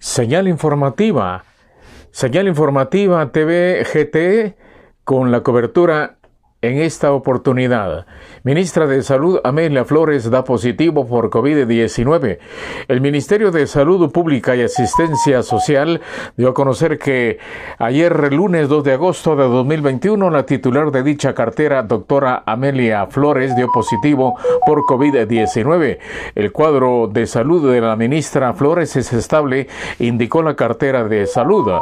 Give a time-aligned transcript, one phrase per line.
[0.00, 1.44] Señal informativa.
[2.10, 4.56] Señal informativa TV GT
[5.04, 6.19] con la cobertura
[6.62, 8.06] en esta oportunidad,
[8.42, 12.38] ministra de Salud Amelia Flores da positivo por COVID-19.
[12.86, 16.02] El Ministerio de Salud Pública y Asistencia Social
[16.36, 17.38] dio a conocer que
[17.78, 23.56] ayer, lunes 2 de agosto de 2021, la titular de dicha cartera, doctora Amelia Flores,
[23.56, 25.98] dio positivo por COVID-19.
[26.34, 29.66] El cuadro de salud de la ministra Flores es estable,
[29.98, 31.72] indicó la cartera de salud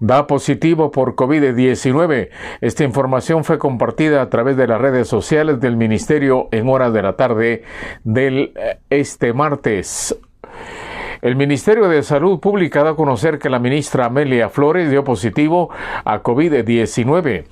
[0.00, 2.30] da positivo por COVID-19.
[2.60, 7.02] Esta información fue compartida a través de las redes sociales del Ministerio en horas de
[7.02, 7.62] la tarde
[8.04, 10.16] del eh, este martes.
[11.20, 15.68] El Ministerio de Salud Pública da a conocer que la ministra Amelia Flores dio positivo
[16.04, 17.44] a COVID-19.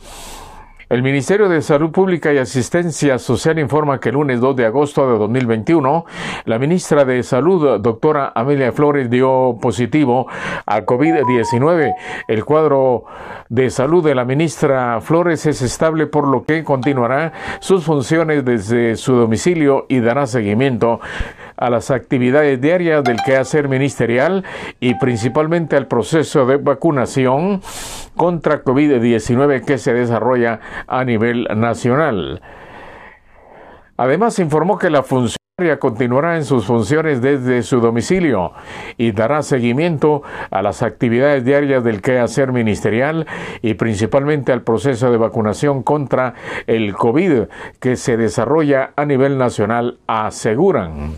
[0.89, 5.11] El Ministerio de Salud Pública y Asistencia Social informa que el lunes 2 de agosto
[5.11, 6.05] de 2021,
[6.45, 10.29] la ministra de Salud, doctora Amelia Flores, dio positivo
[10.65, 11.93] a COVID-19.
[12.29, 13.05] El cuadro
[13.49, 18.95] de salud de la ministra Flores es estable, por lo que continuará sus funciones desde
[18.95, 21.01] su domicilio y dará seguimiento
[21.57, 24.45] a las actividades diarias del quehacer ministerial
[24.79, 27.61] y principalmente al proceso de vacunación
[28.17, 32.41] contra COVID-19 que se desarrolla a nivel nacional.
[33.97, 38.53] Además, informó que la funcionaria continuará en sus funciones desde su domicilio
[38.99, 43.27] y dará seguimiento a las actividades diarias del quehacer ministerial
[43.63, 46.35] y principalmente al proceso de vacunación contra
[46.67, 47.45] el COVID
[47.81, 51.17] que se desarrolla a nivel nacional, aseguran.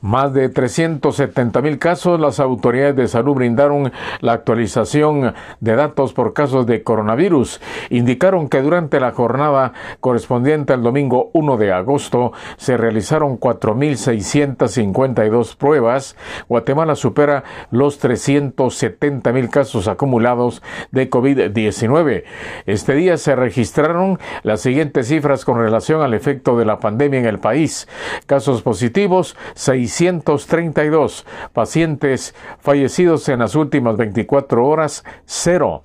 [0.00, 6.32] Más de 370 mil casos, las autoridades de salud brindaron la actualización de datos por
[6.32, 7.60] casos de coronavirus.
[7.90, 16.16] Indicaron que durante la jornada correspondiente al domingo 1 de agosto se realizaron 4.652 pruebas.
[16.48, 22.24] Guatemala supera los 370 mil casos acumulados de COVID-19.
[22.66, 27.26] Este día se registraron las siguientes cifras con relación al efecto de la pandemia en
[27.26, 27.86] el país.
[28.26, 35.82] Casos positivos, 632 pacientes fallecidos en las últimas 24 horas, cero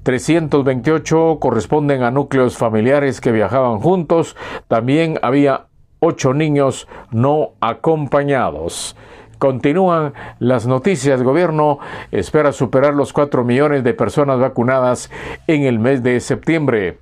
[0.03, 4.37] 328 corresponden a núcleos familiares que viajaban juntos.
[4.69, 5.69] También había
[6.01, 8.95] ocho niños no acompañados.
[9.39, 11.23] Continúan las noticias.
[11.23, 11.79] Gobierno
[12.11, 15.11] espera superar los 4 millones de personas vacunadas
[15.47, 16.99] en el mes de septiembre.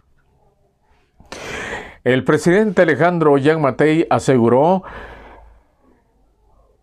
[2.04, 4.82] El presidente Alejandro Yang Matei aseguró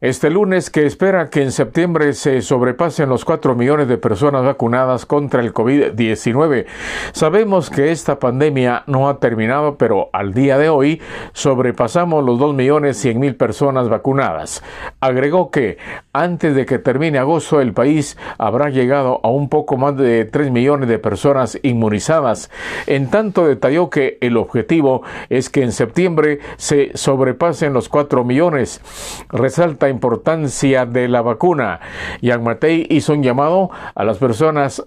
[0.01, 5.05] este lunes que espera que en septiembre se sobrepasen los 4 millones de personas vacunadas
[5.05, 6.67] contra el COVID-19.
[7.11, 11.01] Sabemos que esta pandemia no ha terminado, pero al día de hoy
[11.33, 14.63] sobrepasamos los 2 millones 100 mil personas vacunadas.
[15.01, 15.77] Agregó que
[16.13, 20.49] antes de que termine agosto el país habrá llegado a un poco más de 3
[20.49, 22.49] millones de personas inmunizadas.
[22.87, 28.79] En tanto detalló que el objetivo es que en septiembre se sobrepasen los 4 millones.
[29.27, 31.79] Resalta importancia de la vacuna.
[32.21, 34.85] Yang Matei hizo un llamado a las personas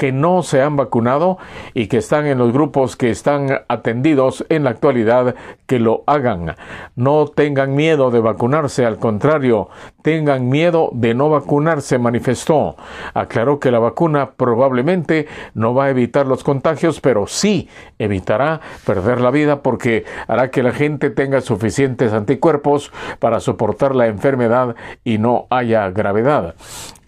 [0.00, 1.36] que no se han vacunado
[1.74, 5.34] y que están en los grupos que están atendidos en la actualidad
[5.66, 6.56] que lo hagan.
[6.96, 9.68] No tengan miedo de vacunarse, al contrario,
[10.00, 12.76] tengan miedo de no vacunarse, manifestó.
[13.12, 17.68] Aclaró que la vacuna probablemente no va a evitar los contagios, pero sí
[17.98, 24.06] evitará perder la vida porque hará que la gente tenga suficientes anticuerpos para soportar la
[24.06, 26.54] enfermedad y no haya gravedad.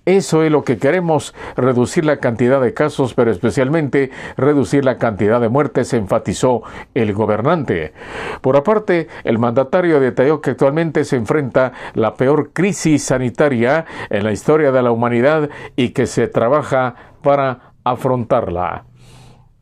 [0.04, 5.40] Eso es lo que queremos, reducir la cantidad de casos, pero especialmente reducir la cantidad
[5.40, 6.62] de muertes, enfatizó
[6.94, 7.92] el gobernante.
[8.40, 14.32] Por aparte, el mandatario detalló que actualmente se enfrenta la peor crisis sanitaria en la
[14.32, 18.86] historia de la humanidad y que se trabaja para afrontarla.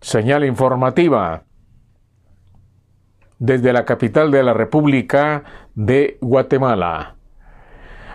[0.01, 1.45] Señal informativa
[3.39, 5.45] desde la capital de la República
[5.75, 7.17] de Guatemala.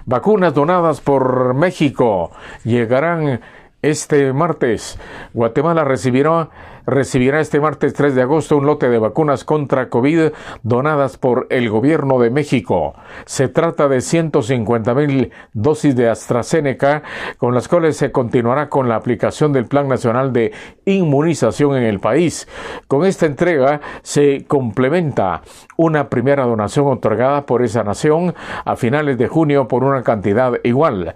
[0.07, 2.31] Vacunas donadas por México
[2.63, 3.41] llegarán
[3.81, 4.99] este martes.
[5.33, 6.49] Guatemala recibirá
[6.85, 10.31] recibirá este martes 3 de agosto un lote de vacunas contra COVID
[10.63, 12.95] donadas por el gobierno de México.
[13.25, 17.03] Se trata de 150 mil dosis de AstraZeneca,
[17.37, 20.51] con las cuales se continuará con la aplicación del Plan Nacional de
[20.85, 22.47] Inmunización en el país.
[22.87, 25.41] Con esta entrega se complementa
[25.77, 28.33] una primera donación otorgada por esa nación
[28.63, 31.15] a finales de junio por una cantidad igual.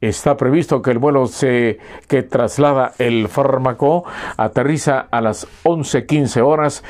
[0.00, 4.04] Está previsto que el vuelo se, que traslada el fármaco
[4.38, 6.82] aterriza a las 11.15 horas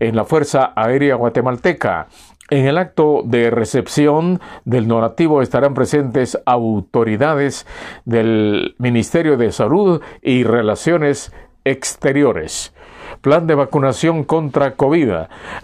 [0.00, 2.08] en la Fuerza Aérea Guatemalteca.
[2.50, 7.64] En el acto de recepción del donativo estarán presentes autoridades
[8.04, 11.32] del Ministerio de Salud y Relaciones
[11.64, 12.74] Exteriores.
[13.20, 15.10] Plan de vacunación contra COVID.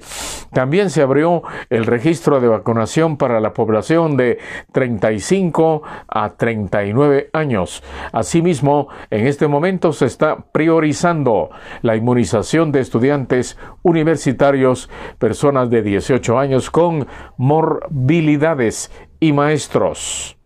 [0.52, 4.38] También se abrió el registro de vacunación para la población de
[4.72, 7.84] 35 a 39 años.
[8.12, 11.50] Asimismo, en este momento se está priorizando
[11.82, 17.08] la inmunización de estudiantes universitarios, personas de 18 años con
[17.38, 20.38] morbilidades y maestros.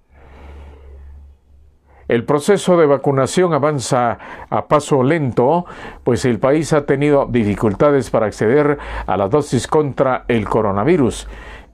[2.07, 4.17] El proceso de vacunación avanza
[4.49, 5.65] a paso lento,
[6.03, 11.27] pues el país ha tenido dificultades para acceder a la dosis contra el coronavirus.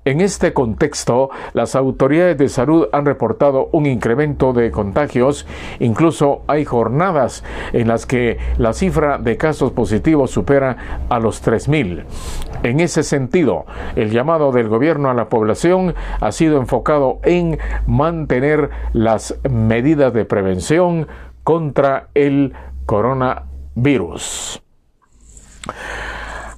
[0.05, 5.47] En este contexto, las autoridades de salud han reportado un incremento de contagios,
[5.79, 12.03] incluso hay jornadas en las que la cifra de casos positivos supera a los 3.000.
[12.63, 13.65] En ese sentido,
[13.95, 20.25] el llamado del gobierno a la población ha sido enfocado en mantener las medidas de
[20.25, 21.07] prevención
[21.43, 22.53] contra el
[22.85, 24.61] coronavirus.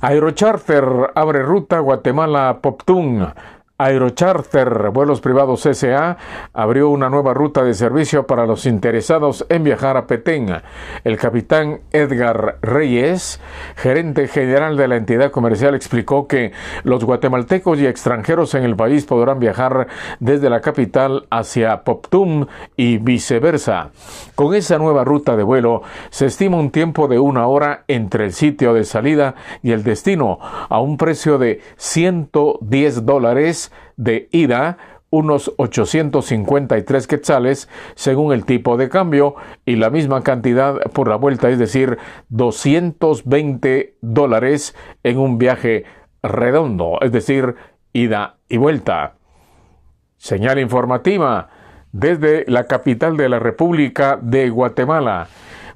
[0.05, 0.85] Aerocharter
[1.15, 3.25] abre ruta Guatemala-Poptún.
[3.77, 6.15] Aerocharter Vuelos Privados S.A.
[6.53, 10.61] abrió una nueva ruta de servicio para los interesados en viajar a Petén.
[11.03, 13.41] El capitán Edgar Reyes,
[13.75, 19.03] gerente general de la entidad comercial, explicó que los guatemaltecos y extranjeros en el país
[19.05, 19.87] podrán viajar
[20.21, 22.45] desde la capital hacia Poptum
[22.77, 23.91] y viceversa.
[24.35, 28.31] Con esa nueva ruta de vuelo se estima un tiempo de una hora entre el
[28.31, 33.64] sitio de salida y el destino a un precio de 110 dólares
[33.97, 34.77] de ida,
[35.09, 41.49] unos 853 quetzales según el tipo de cambio y la misma cantidad por la vuelta,
[41.49, 41.97] es decir,
[42.29, 45.85] 220 dólares en un viaje
[46.21, 47.55] redondo, es decir,
[47.93, 49.15] ida y vuelta.
[50.17, 51.49] Señal informativa
[51.91, 55.27] desde la capital de la República de Guatemala.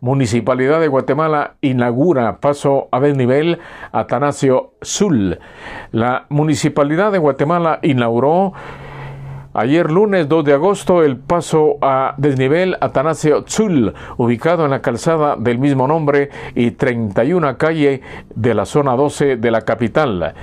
[0.01, 3.60] Municipalidad de Guatemala inaugura paso a desnivel
[3.91, 5.39] Atanasio Sul.
[5.91, 8.53] La Municipalidad de Guatemala inauguró
[9.53, 15.36] Ayer lunes 2 de agosto el paso a desnivel Atanasio Tzul, ubicado en la calzada
[15.38, 18.01] del mismo nombre y 31 calle
[18.36, 20.36] de la zona 12 de la capital.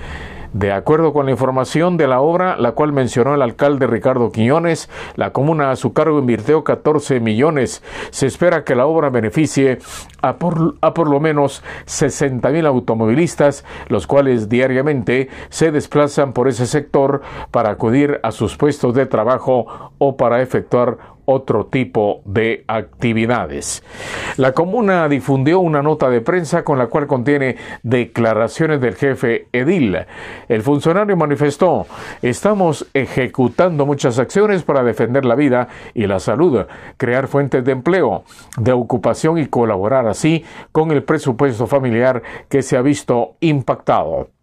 [0.56, 4.88] De acuerdo con la información de la obra, la cual mencionó el alcalde Ricardo Quiñones,
[5.14, 7.82] la comuna a su cargo invirtió 14 millones.
[8.08, 9.80] Se espera que la obra beneficie
[10.22, 16.48] a por, a por lo menos 60 mil automovilistas, los cuales diariamente se desplazan por
[16.48, 17.20] ese sector
[17.50, 23.85] para acudir a sus puestos de trabajo o para efectuar otro tipo de actividades.
[24.37, 29.99] La comuna difundió una nota de prensa con la cual contiene declaraciones del jefe Edil.
[30.49, 31.87] El funcionario manifestó,
[32.23, 36.66] estamos ejecutando muchas acciones para defender la vida y la salud,
[36.97, 38.25] crear fuentes de empleo,
[38.56, 44.35] de ocupación y colaborar así con el presupuesto familiar que se ha visto impactado.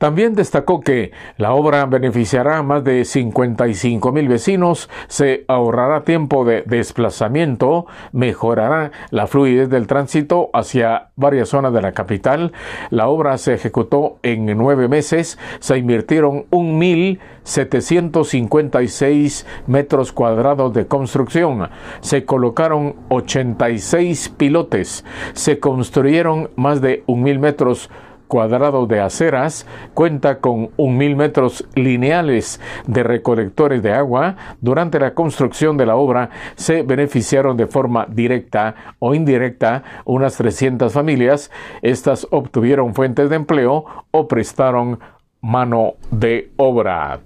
[0.00, 6.46] También destacó que la obra beneficiará a más de 55 mil vecinos, se ahorrará tiempo
[6.46, 12.54] de desplazamiento, mejorará la fluidez del tránsito hacia varias zonas de la capital.
[12.88, 21.68] La obra se ejecutó en nueve meses, se invirtieron 1.756 metros cuadrados de construcción,
[22.00, 25.04] se colocaron 86 pilotes,
[25.34, 27.90] se construyeron más de 1.000 metros
[28.30, 34.36] cuadrado de aceras, cuenta con un mil metros lineales de recolectores de agua.
[34.60, 40.92] Durante la construcción de la obra se beneficiaron de forma directa o indirecta unas 300
[40.92, 41.50] familias.
[41.82, 45.00] Estas obtuvieron fuentes de empleo o prestaron
[45.40, 47.18] mano de obra.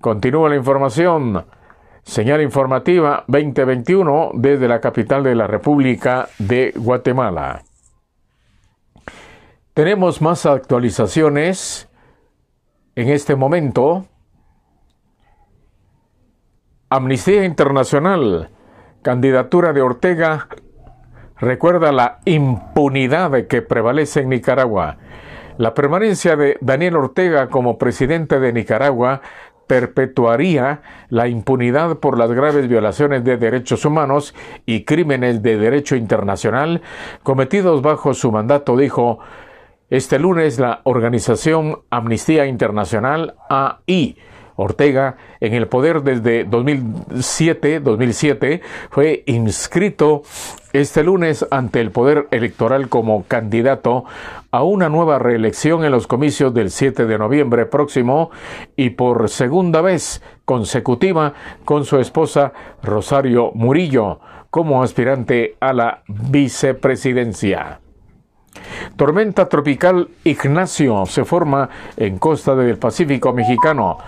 [0.00, 1.44] Continúa la información.
[2.02, 7.62] Señal informativa 2021 desde la capital de la República de Guatemala.
[9.74, 11.88] Tenemos más actualizaciones
[12.94, 14.06] en este momento.
[16.88, 18.50] Amnistía Internacional,
[19.02, 20.46] candidatura de Ortega,
[21.38, 24.98] recuerda la impunidad que prevalece en Nicaragua.
[25.58, 29.22] La permanencia de Daniel Ortega como presidente de Nicaragua
[29.66, 36.80] perpetuaría la impunidad por las graves violaciones de derechos humanos y crímenes de derecho internacional
[37.24, 39.18] cometidos bajo su mandato, dijo
[39.90, 44.16] este lunes la organización Amnistía Internacional AI
[44.56, 48.60] Ortega, en el poder desde 2007-2007,
[48.90, 50.22] fue inscrito
[50.72, 54.04] este lunes ante el Poder Electoral como candidato
[54.50, 58.30] a una nueva reelección en los comicios del 7 de noviembre próximo
[58.76, 67.80] y por segunda vez consecutiva con su esposa Rosario Murillo como aspirante a la vicepresidencia.
[68.96, 73.98] Tormenta tropical Ignacio se forma en costa del Pacífico mexicano.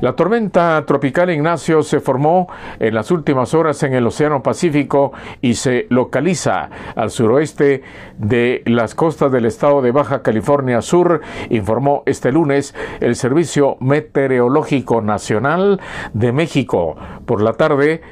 [0.00, 5.54] La tormenta tropical Ignacio se formó en las últimas horas en el Océano Pacífico y
[5.54, 7.82] se localiza al suroeste
[8.18, 11.20] de las costas del estado de Baja California Sur,
[11.50, 15.80] informó este lunes el Servicio Meteorológico Nacional
[16.12, 16.96] de México.
[17.24, 18.02] Por la tarde,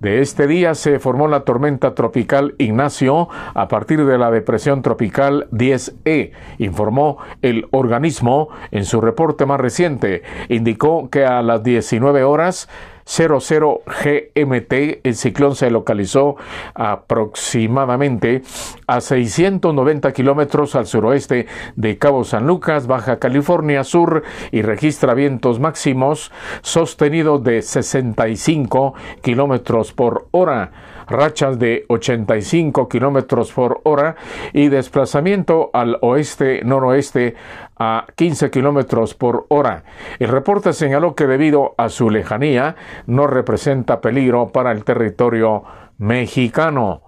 [0.00, 5.46] de este día se formó la tormenta tropical Ignacio a partir de la depresión tropical
[5.52, 10.22] 10E, informó el organismo en su reporte más reciente.
[10.48, 12.68] Indicó que a las 19 horas
[13.10, 16.36] 00 GMT, el ciclón se localizó
[16.74, 18.42] aproximadamente
[18.86, 25.58] a 690 kilómetros al suroeste de Cabo San Lucas, Baja California Sur, y registra vientos
[25.58, 26.30] máximos
[26.62, 30.70] sostenidos de 65 kilómetros por hora
[31.10, 34.16] rachas de 85 kilómetros por hora
[34.52, 37.34] y desplazamiento al oeste-noroeste
[37.76, 39.84] a 15 kilómetros por hora.
[40.18, 42.76] El reporte señaló que debido a su lejanía
[43.06, 45.64] no representa peligro para el territorio
[45.98, 47.02] mexicano.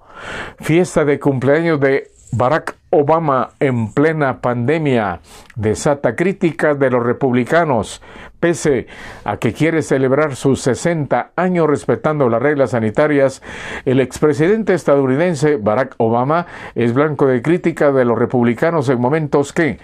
[0.61, 5.21] Fiesta de cumpleaños de Barack Obama en plena pandemia
[5.55, 8.01] desata críticas de los republicanos,
[8.41, 8.87] pese
[9.25, 13.43] a que quiere celebrar sus 60 años respetando las reglas sanitarias,
[13.85, 19.79] el expresidente estadounidense Barack Obama es blanco de crítica de los republicanos en momentos que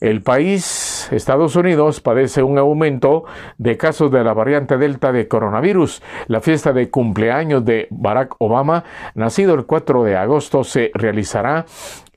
[0.00, 0.64] el país,
[1.10, 3.24] Estados Unidos, padece un aumento
[3.58, 6.02] de casos de la variante Delta de coronavirus.
[6.28, 11.64] La fiesta de cumpleaños de Barack Obama, nacido el 4 de agosto, se realizará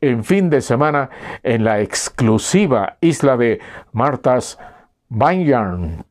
[0.02, 1.10] en fin de semana
[1.42, 3.60] en la exclusiva isla de
[3.94, 4.60] Martha's
[5.10, 6.06] Vineyard.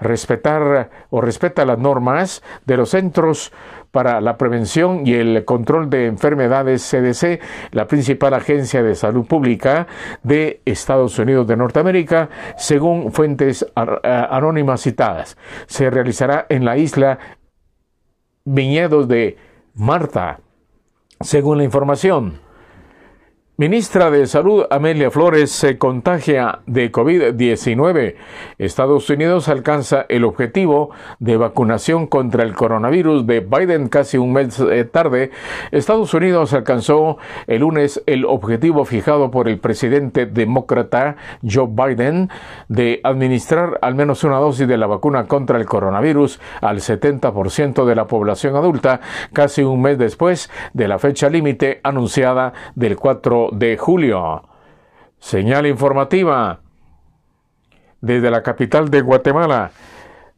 [0.00, 3.52] Respetar o respeta las normas de los centros
[3.94, 9.86] para la Prevención y el Control de Enfermedades CDC, la principal agencia de salud pública
[10.24, 15.38] de Estados Unidos de Norteamérica, según fuentes anónimas citadas.
[15.66, 17.20] Se realizará en la isla
[18.44, 19.36] Viñedos de
[19.74, 20.40] Marta,
[21.20, 22.40] según la información.
[23.56, 28.16] Ministra de Salud Amelia Flores se contagia de COVID-19.
[28.58, 34.58] Estados Unidos alcanza el objetivo de vacunación contra el coronavirus de Biden casi un mes
[34.58, 35.30] eh, tarde.
[35.70, 41.14] Estados Unidos alcanzó el lunes el objetivo fijado por el presidente demócrata
[41.48, 42.30] Joe Biden
[42.66, 47.94] de administrar al menos una dosis de la vacuna contra el coronavirus al 70% de
[47.94, 49.00] la población adulta
[49.32, 54.42] casi un mes después de la fecha límite anunciada del 4 de julio.
[55.18, 56.60] Señal informativa
[58.00, 59.70] desde la capital de Guatemala.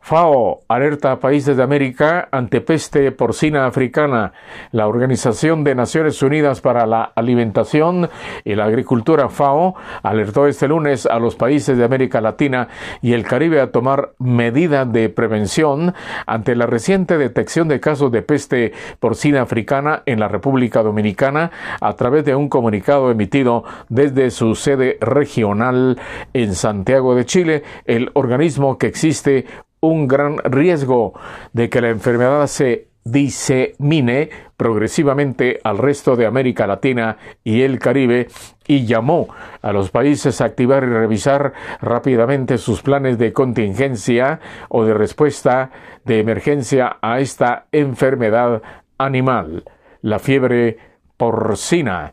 [0.07, 4.33] FAO alerta a países de América ante peste porcina africana.
[4.71, 8.09] La Organización de Naciones Unidas para la Alimentación
[8.45, 12.69] y la Agricultura FAO alertó este lunes a los países de América Latina
[13.03, 15.93] y el Caribe a tomar medidas de prevención
[16.25, 21.95] ante la reciente detección de casos de peste porcina africana en la República Dominicana a
[21.95, 25.99] través de un comunicado emitido desde su sede regional
[26.33, 29.47] en Santiago de Chile, el organismo que existe
[29.81, 31.13] un gran riesgo
[31.53, 38.29] de que la enfermedad se disemine progresivamente al resto de América Latina y el Caribe
[38.67, 39.29] y llamó
[39.63, 45.71] a los países a activar y revisar rápidamente sus planes de contingencia o de respuesta
[46.05, 48.61] de emergencia a esta enfermedad
[48.99, 49.65] animal,
[50.03, 50.79] la fiebre
[51.17, 52.13] porcina.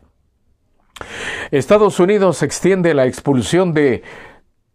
[1.50, 4.02] Estados Unidos extiende la expulsión de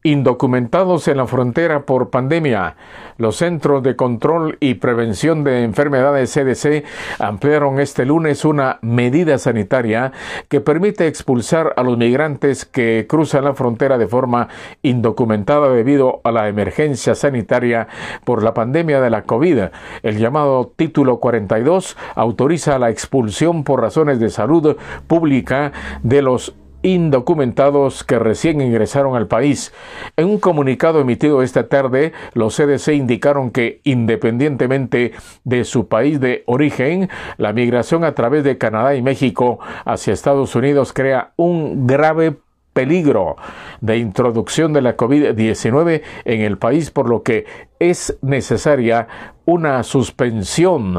[0.04, 2.76] indocumentados en la frontera por pandemia.
[3.18, 6.86] Los Centros de Control y Prevención de Enfermedades CDC
[7.20, 10.14] ampliaron este lunes una medida sanitaria
[10.48, 14.48] que permite expulsar a los migrantes que cruzan la frontera de forma
[14.84, 17.88] indocumentada debido a la emergencia sanitaria
[18.24, 19.64] por la pandemia de la COVID.
[20.04, 24.78] El llamado Título 42 autoriza la expulsión por razones de salud
[25.08, 29.74] pública de los indocumentados que recién ingresaron al país.
[30.16, 36.44] En un comunicado emitido esta tarde, los CDC indicaron que, independientemente de su país de
[36.46, 42.38] origen, la migración a través de Canadá y México hacia Estados Unidos crea un grave
[42.74, 43.36] peligro
[43.82, 47.46] de introducción de la COVID-19 en el país, por lo que
[47.80, 49.08] es necesaria
[49.46, 50.96] una suspensión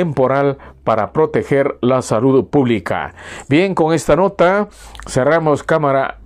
[0.00, 3.12] temporal para proteger la salud pública.
[3.50, 4.68] Bien, con esta nota
[5.06, 6.16] cerramos cámara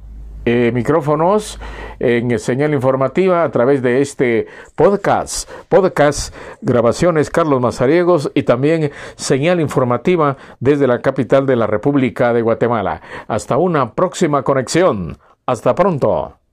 [0.45, 1.59] eh, micrófonos
[1.99, 9.61] en señal informativa a través de este podcast, podcast grabaciones Carlos Mazariegos y también señal
[9.61, 13.01] informativa desde la capital de la República de Guatemala.
[13.27, 15.19] Hasta una próxima conexión.
[15.47, 16.44] Hasta pronto.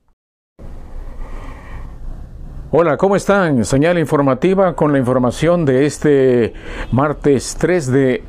[2.74, 3.66] Hola, ¿cómo están?
[3.66, 6.54] Señal informativa con la información de este
[6.90, 8.22] martes 3 de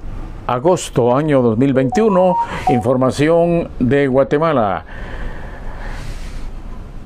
[0.46, 2.36] agosto año 2021.
[2.68, 4.84] Información de Guatemala.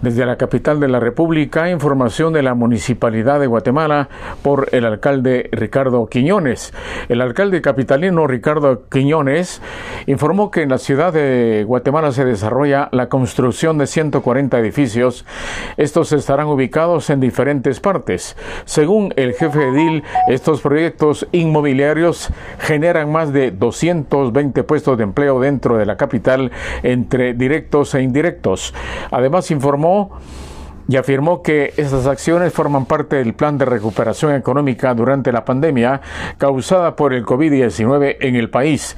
[0.01, 4.09] Desde la capital de la República, información de la Municipalidad de Guatemala
[4.43, 6.71] por el alcalde Ricardo Quiñones.
[7.09, 9.59] El alcalde capitalino Ricardo Quiñones
[10.05, 15.25] informó que en la ciudad de Guatemala se desarrolla la construcción de 140 edificios.
[15.77, 18.37] Estos estarán ubicados en diferentes partes.
[18.65, 22.29] Según el jefe edil, estos proyectos inmobiliarios
[22.59, 26.51] generan más de 220 puestos de empleo dentro de la capital
[26.83, 28.75] entre directos e indirectos.
[29.09, 30.09] Además informó 哦
[30.87, 36.01] y afirmó que estas acciones forman parte del plan de recuperación económica durante la pandemia
[36.37, 38.95] causada por el COVID-19 en el país.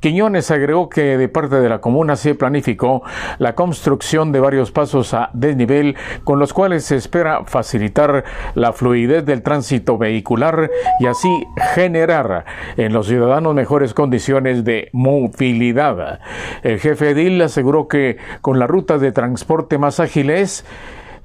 [0.00, 3.02] Quiñones agregó que de parte de la comuna se planificó
[3.38, 9.24] la construcción de varios pasos a desnivel con los cuales se espera facilitar la fluidez
[9.24, 10.70] del tránsito vehicular
[11.00, 11.28] y así
[11.74, 12.44] generar
[12.76, 16.20] en los ciudadanos mejores condiciones de movilidad.
[16.62, 20.64] El jefe Edil aseguró que con las rutas de transporte más ágiles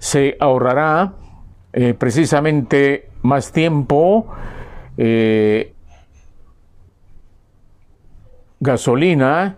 [0.02, 1.14] se ahorrará
[1.74, 4.28] eh, precisamente más tiempo,
[4.98, 5.74] eh,
[8.60, 9.58] gasolina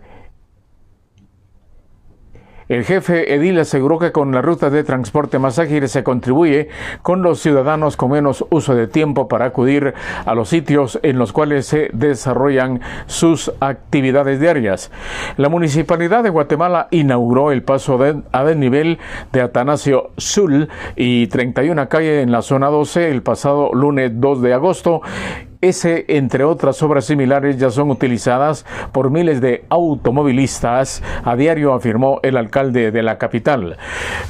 [2.68, 6.68] el jefe Edil aseguró que con las rutas de transporte más ágiles se contribuye
[7.02, 11.32] con los ciudadanos con menos uso de tiempo para acudir a los sitios en los
[11.32, 14.90] cuales se desarrollan sus actividades diarias.
[15.36, 17.98] La Municipalidad de Guatemala inauguró el paso
[18.32, 18.98] a desnivel
[19.32, 24.54] de Atanasio Sul y 31 calle en la zona 12 el pasado lunes 2 de
[24.54, 25.02] agosto
[25.68, 32.20] ese, entre otras obras similares, ya son utilizadas por miles de automovilistas, a diario afirmó
[32.22, 33.76] el alcalde de la capital.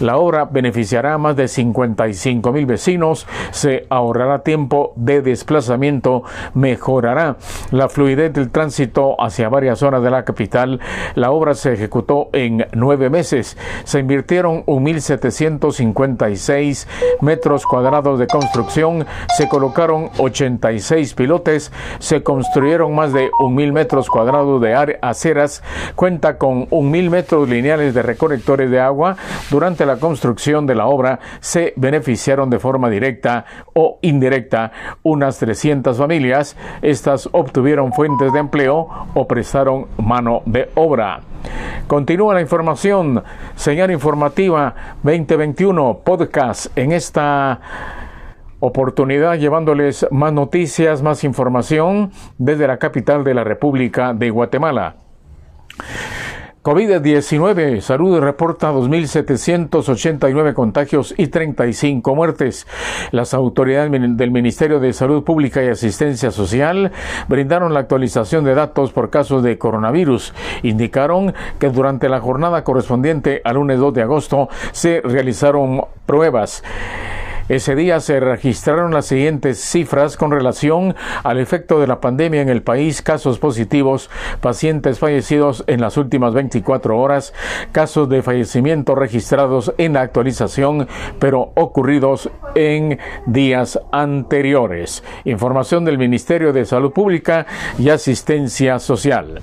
[0.01, 7.37] La obra beneficiará a más de 55 mil vecinos, se ahorrará tiempo de desplazamiento, mejorará
[7.70, 10.81] la fluidez del tránsito hacia varias zonas de la capital.
[11.14, 13.57] La obra se ejecutó en nueve meses.
[13.85, 16.88] Se invirtieron 1.756
[17.20, 24.61] metros cuadrados de construcción, se colocaron 86 pilotes, se construyeron más de 1.000 metros cuadrados
[24.61, 25.63] de aceras,
[25.95, 29.17] cuenta con 1.000 metros lineales de recolectores de agua.
[29.51, 34.71] Durante la construcción de la obra se beneficiaron de forma directa o indirecta
[35.03, 36.59] unas 300 familias.
[36.83, 41.21] Estas obtuvieron fuentes de empleo o prestaron mano de obra.
[41.87, 43.25] Continúa la información,
[43.57, 47.61] señal informativa 2021 podcast en esta
[48.64, 54.96] oportunidad llevándoles más noticias, más información desde la capital de la República de Guatemala.
[56.62, 62.66] COVID-19, Salud reporta 2.789 contagios y 35 muertes.
[63.11, 66.90] Las autoridades del Ministerio de Salud Pública y Asistencia Social
[67.29, 70.33] brindaron la actualización de datos por casos de coronavirus.
[70.62, 76.62] Indicaron que durante la jornada correspondiente al lunes 2 de agosto se realizaron pruebas.
[77.46, 82.48] Ese día se registraron las siguientes cifras con relación al efecto de la pandemia en
[82.48, 84.09] el país, casos positivos,
[84.40, 87.35] pacientes fallecidos en las últimas 24 horas,
[87.70, 95.04] casos de fallecimiento registrados en la actualización, pero ocurridos en días anteriores.
[95.26, 97.44] Información del Ministerio de Salud Pública
[97.78, 99.42] y Asistencia Social.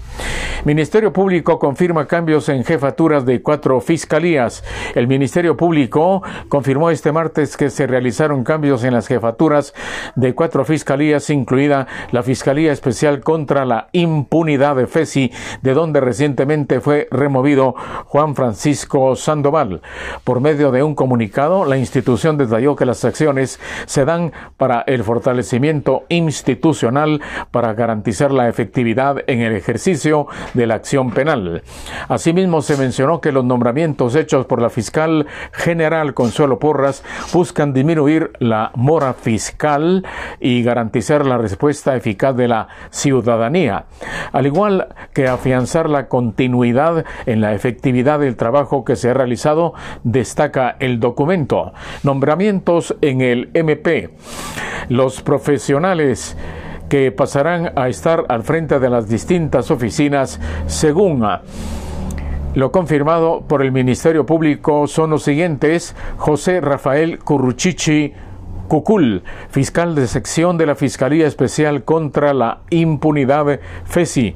[0.65, 4.63] Ministerio Público confirma cambios en jefaturas de cuatro fiscalías.
[4.93, 9.73] El Ministerio Público confirmó este martes que se realizaron cambios en las jefaturas
[10.15, 16.79] de cuatro fiscalías, incluida la Fiscalía Especial contra la Impunidad de FESI, de donde recientemente
[16.79, 17.75] fue removido
[18.05, 19.81] Juan Francisco Sandoval.
[20.23, 25.03] Por medio de un comunicado, la institución detalló que las acciones se dan para el
[25.03, 31.61] fortalecimiento institucional para garantizar la efectividad en el ejercicio de la acción penal.
[32.07, 38.31] Asimismo, se mencionó que los nombramientos hechos por la fiscal general Consuelo Porras buscan disminuir
[38.37, 40.05] la mora fiscal
[40.39, 43.85] y garantizar la respuesta eficaz de la ciudadanía,
[44.31, 49.73] al igual que afianzar la continuidad en la efectividad del trabajo que se ha realizado,
[50.03, 51.73] destaca el documento.
[52.03, 54.11] Nombramientos en el MP.
[54.89, 56.37] Los profesionales
[56.87, 61.25] que pasarán a estar al frente de las distintas oficinas según
[62.53, 68.13] lo confirmado por el Ministerio Público son los siguientes: José Rafael Curruchichi
[68.71, 74.33] Cucul, fiscal de sección de la Fiscalía Especial contra la Impunidad FESI.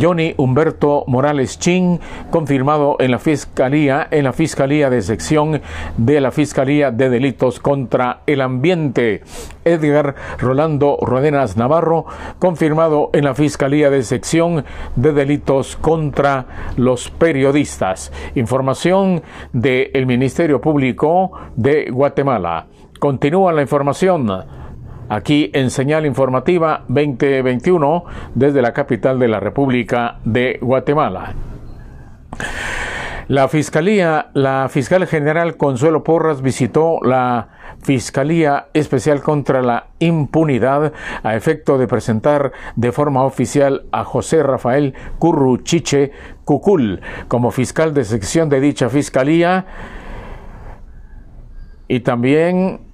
[0.00, 1.98] Johnny Humberto Morales Chin,
[2.30, 5.60] confirmado en la Fiscalía, en la Fiscalía de sección
[5.96, 9.24] de la Fiscalía de Delitos contra el Ambiente.
[9.64, 12.06] Edgar Rolando Rodenas Navarro,
[12.38, 18.12] confirmado en la Fiscalía de sección de Delitos contra los Periodistas.
[18.36, 22.68] Información del Ministerio Público de Guatemala.
[23.04, 24.26] Continúa la información
[25.10, 28.02] aquí en Señal Informativa 2021
[28.34, 31.34] desde la capital de la República de Guatemala.
[33.28, 37.48] La Fiscalía, la fiscal general Consuelo Porras visitó la
[37.82, 44.94] Fiscalía Especial contra la Impunidad a efecto de presentar de forma oficial a José Rafael
[45.18, 46.10] Curruchiche
[46.46, 49.66] Cucul como fiscal de sección de dicha fiscalía
[51.86, 52.93] y también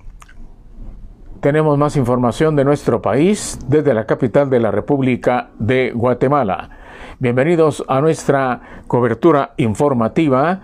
[1.40, 6.70] tenemos más información de nuestro país desde la capital de la República de Guatemala.
[7.18, 10.61] Bienvenidos a nuestra cobertura informativa.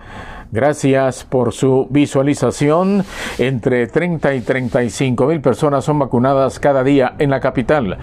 [0.51, 3.03] Gracias por su visualización.
[3.37, 7.97] Entre 30 y 35 mil personas son vacunadas cada día en la capital.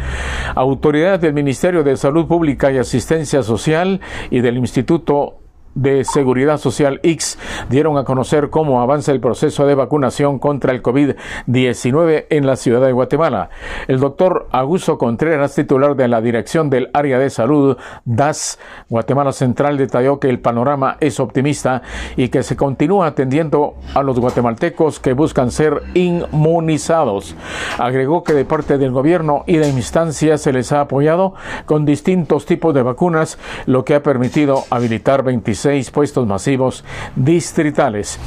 [0.55, 5.44] Autoridades del Ministerio de Salud Pública y Asistencia Social y del Instituto
[5.75, 10.83] de Seguridad Social X dieron a conocer cómo avanza el proceso de vacunación contra el
[10.83, 13.51] COVID-19 en la ciudad de Guatemala.
[13.89, 18.59] El doctor Augusto Contreras, titular de la Dirección del Área de Salud DAS
[18.89, 21.83] Guatemala Central, detalló que el panorama es optimista
[22.17, 27.35] y que se continúa atendiendo a los guatemaltecos que buscan ser inmunizados.
[27.79, 31.35] Agregó que de parte del gobierno y de instancias se les ha apoyado
[31.67, 36.85] con distintos tipos de vacunas, lo que ha permitido habilitar 26 16 puestos masivos
[37.17, 38.19] distritales.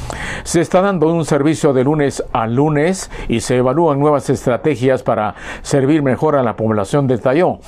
[0.42, 5.34] Se está dando un servicio de lunes a lunes y se evalúan nuevas estrategias para
[5.62, 7.60] servir mejor a la población, detalló.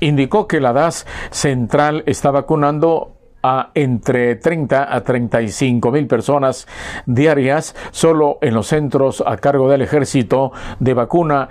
[0.00, 3.12] Indicó que la DAS central está vacunando
[3.42, 6.66] a entre 30 a 35 mil personas
[7.04, 11.48] diarias solo en los centros a cargo del ejército de vacuna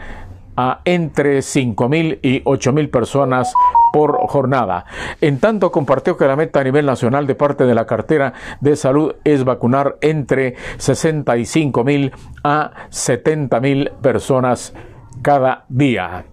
[0.57, 3.53] a entre 5.000 y 8.000 personas
[3.95, 4.83] por jornada.
[5.21, 8.75] En tanto, compartió que la meta a nivel nacional de parte de la cartera de
[8.75, 12.11] salud es vacunar entre 65.000
[12.43, 14.73] a 70.000 personas
[15.21, 16.25] cada día.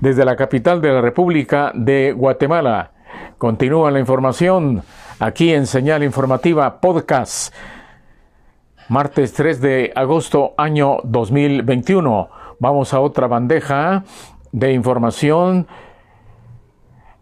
[0.00, 2.92] desde la capital de la República de Guatemala.
[3.38, 4.82] Continúa la información
[5.18, 7.54] aquí en Señal Informativa Podcast.
[8.88, 12.28] Martes 3 de agosto año 2021.
[12.58, 14.04] Vamos a otra bandeja
[14.52, 15.66] de información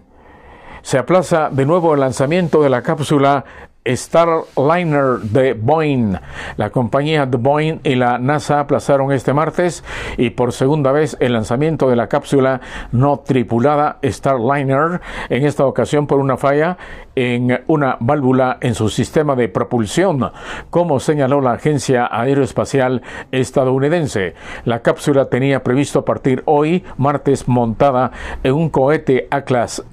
[0.82, 3.44] Se aplaza de nuevo el lanzamiento de la cápsula
[3.86, 6.16] Starliner de Boeing.
[6.58, 9.84] La compañía de Boeing y la NASA aplazaron este martes
[10.18, 12.62] y por segunda vez el lanzamiento de la cápsula
[12.92, 16.78] no tripulada Starliner, en esta ocasión por una falla
[17.16, 20.32] en una válvula en su sistema de propulsión,
[20.70, 24.36] como señaló la agencia aeroespacial estadounidense.
[24.64, 28.12] La cápsula tenía previsto partir hoy, martes, montada
[28.44, 29.84] en un cohete Atlas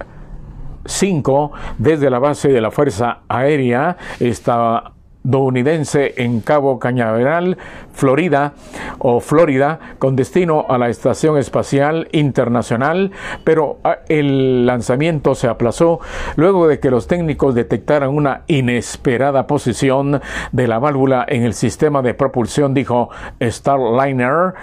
[0.87, 7.59] 5 desde la base de la Fuerza Aérea estadounidense en Cabo Cañaveral,
[7.93, 8.55] Florida
[8.99, 13.13] o Florida, con destino a la Estación Espacial Internacional,
[13.45, 16.01] pero ah, el lanzamiento se aplazó
[16.37, 20.21] luego de que los técnicos detectaran una inesperada posición
[20.53, 24.55] de la válvula en el sistema de propulsión, dijo Starliner,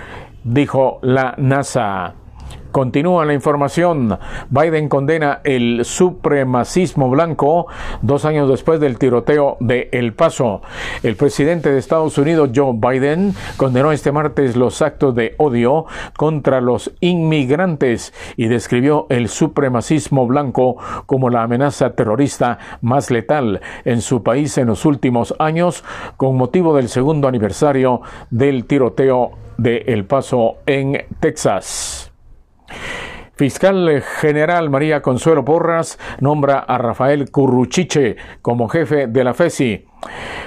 [0.43, 2.15] dijo la NASA.
[2.73, 4.17] Continúa la información.
[4.49, 7.67] Biden condena el supremacismo blanco
[8.01, 10.63] dos años después del tiroteo de El Paso.
[11.03, 15.85] El presidente de Estados Unidos, Joe Biden, condenó este martes los actos de odio
[16.17, 24.01] contra los inmigrantes y describió el supremacismo blanco como la amenaza terrorista más letal en
[24.01, 25.83] su país en los últimos años
[26.17, 32.12] con motivo del segundo aniversario del tiroteo de El Paso en Texas.
[33.35, 39.87] Fiscal General María Consuelo Porras nombra a Rafael Curruchiche como jefe de la FESI.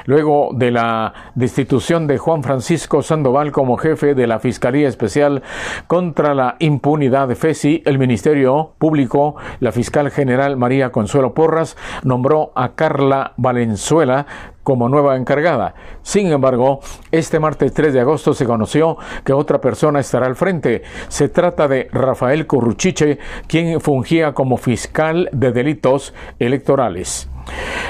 [0.05, 5.43] Luego de la destitución de Juan Francisco Sandoval como jefe de la Fiscalía Especial
[5.89, 12.53] contra la Impunidad de FESI, el Ministerio Público, la fiscal general María Consuelo Porras, nombró
[12.55, 14.27] a Carla Valenzuela
[14.67, 15.77] como nueva encargada.
[16.03, 16.81] Sin embargo,
[17.13, 20.83] este martes 3 de agosto se conoció que otra persona estará al frente.
[21.07, 27.31] Se trata de Rafael Curruchiche, quien fungía como fiscal de delitos electorales.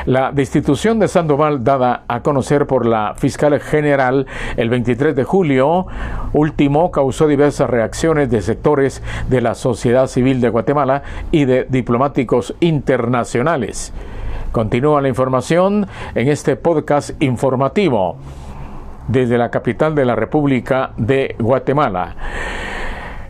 [0.05, 4.27] La destitución de Sandoval, dada a conocer por la fiscal general
[4.59, 5.87] el 23 de julio
[6.35, 12.55] último, causó diversas reacciones de sectores de la sociedad civil de Guatemala y de diplomáticos
[12.61, 13.95] internacionales.
[14.57, 18.17] Continúa la información en este podcast informativo
[19.07, 22.17] desde la capital de la República de Guatemala.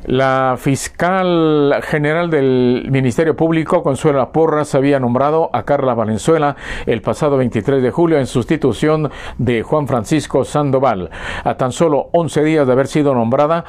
[0.07, 6.55] La fiscal general del Ministerio Público, Consuela Porras, había nombrado a Carla Valenzuela
[6.87, 11.11] el pasado 23 de julio en sustitución de Juan Francisco Sandoval.
[11.43, 13.65] A tan solo 11 días de haber sido nombrada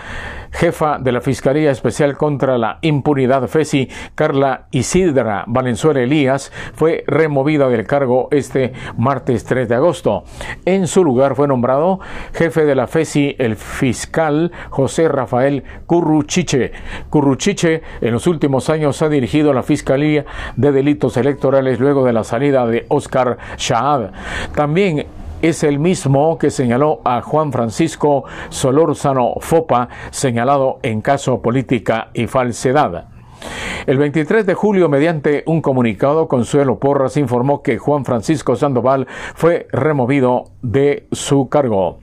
[0.52, 7.70] jefa de la Fiscalía Especial contra la Impunidad FESI, Carla Isidra Valenzuela Elías, fue removida
[7.70, 10.24] del cargo este martes 3 de agosto.
[10.66, 12.00] En su lugar fue nombrado
[12.34, 16.72] jefe de la FESI el fiscal José Rafael Curru Curruchiche.
[17.10, 22.24] Curruchiche en los últimos años ha dirigido la Fiscalía de Delitos Electorales luego de la
[22.24, 24.12] salida de Oscar Shaad.
[24.56, 25.06] También
[25.42, 32.28] es el mismo que señaló a Juan Francisco Solórzano Fopa, señalado en caso política y
[32.28, 33.10] falsedad.
[33.86, 39.68] El 23 de julio, mediante un comunicado, Consuelo Porras informó que Juan Francisco Sandoval fue
[39.72, 42.00] removido de su cargo.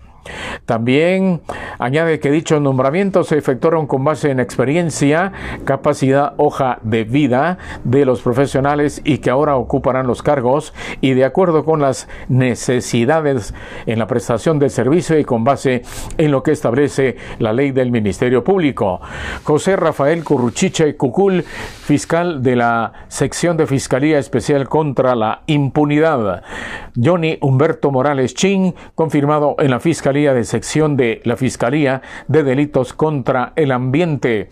[0.66, 1.42] También
[1.78, 5.32] añade que dichos nombramientos se efectuaron con base en experiencia,
[5.64, 11.24] capacidad, hoja de vida de los profesionales y que ahora ocuparán los cargos y de
[11.24, 13.54] acuerdo con las necesidades
[13.86, 15.82] en la prestación del servicio y con base
[16.16, 19.00] en lo que establece la ley del Ministerio Público.
[19.42, 26.42] José Rafael Curruchiche Cucul, fiscal de la sección de Fiscalía Especial contra la Impunidad.
[27.02, 32.92] Johnny Humberto Morales Chin, confirmado en la Fiscalía de Sección de la Fiscalía de Delitos
[32.92, 34.48] contra el Ambiente.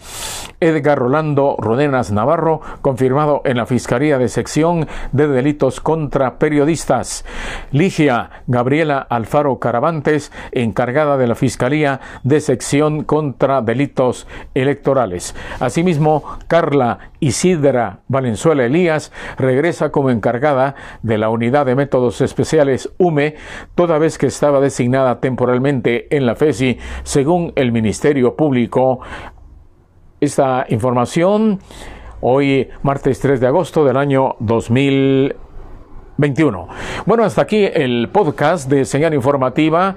[0.59, 7.25] Edgar Rolando Rodenas Navarro, confirmado en la Fiscalía de Sección de Delitos contra Periodistas.
[7.70, 15.37] Ligia Gabriela Alfaro Caravantes, encargada de la Fiscalía de Sección contra Delitos Electorales.
[15.61, 23.37] Asimismo, Carla Isidra Valenzuela Elías regresa como encargada de la Unidad de Métodos Especiales UME,
[23.77, 28.99] toda vez que estaba designada temporalmente en la FESI, según el Ministerio Público.
[30.21, 31.61] Esta información
[32.21, 36.69] hoy, martes 3 de agosto del año 2021.
[37.07, 39.95] Bueno, hasta aquí el podcast de señal informativa.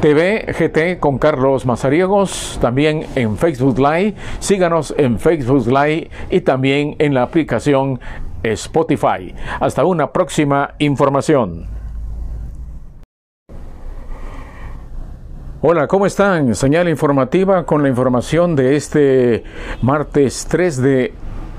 [0.00, 4.14] TV GT con Carlos Mazariegos, también en Facebook Live.
[4.38, 7.98] Síganos en Facebook Live y también en la aplicación
[8.44, 9.34] Spotify.
[9.58, 11.66] Hasta una próxima información.
[15.60, 16.54] Hola, ¿cómo están?
[16.54, 19.42] Señal informativa con la información de este
[19.82, 21.12] martes 3 de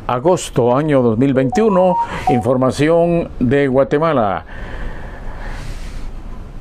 [0.08, 1.96] agosto, año 2021.
[2.30, 4.46] Información de Guatemala.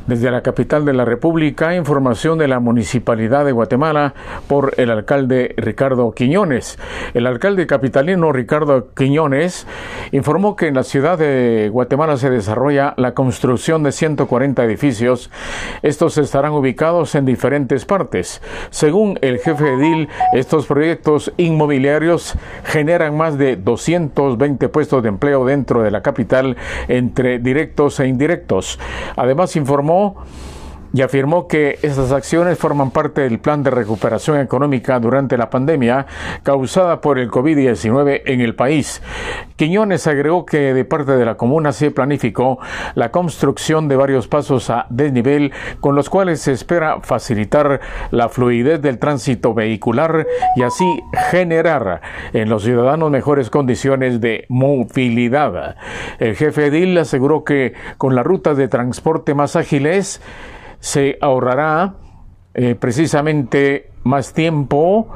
[0.08, 4.14] Desde la capital de la República, información de la Municipalidad de Guatemala
[4.46, 6.78] por el alcalde Ricardo Quiñones.
[7.12, 9.66] El alcalde capitalino Ricardo Quiñones
[10.12, 15.30] informó que en la ciudad de Guatemala se desarrolla la construcción de 140 edificios.
[15.82, 18.40] Estos estarán ubicados en diferentes partes.
[18.70, 25.82] Según el jefe edil, estos proyectos inmobiliarios generan más de 220 puestos de empleo dentro
[25.82, 26.56] de la capital
[26.88, 28.80] entre directos e indirectos.
[29.14, 30.16] Además informó の？
[30.92, 36.06] Y afirmó que estas acciones forman parte del plan de recuperación económica durante la pandemia
[36.42, 39.02] causada por el COVID-19 en el país.
[39.56, 42.58] Quiñones agregó que de parte de la comuna se planificó
[42.94, 48.80] la construcción de varios pasos a desnivel con los cuales se espera facilitar la fluidez
[48.80, 52.00] del tránsito vehicular y así generar
[52.32, 55.76] en los ciudadanos mejores condiciones de movilidad.
[56.18, 60.20] El jefe Edil aseguró que con las rutas de transporte más ágiles
[60.80, 61.94] se ahorrará
[62.54, 65.08] eh, precisamente más tiempo,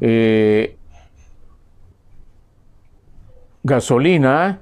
[0.00, 0.76] eh,
[3.62, 4.60] gasolina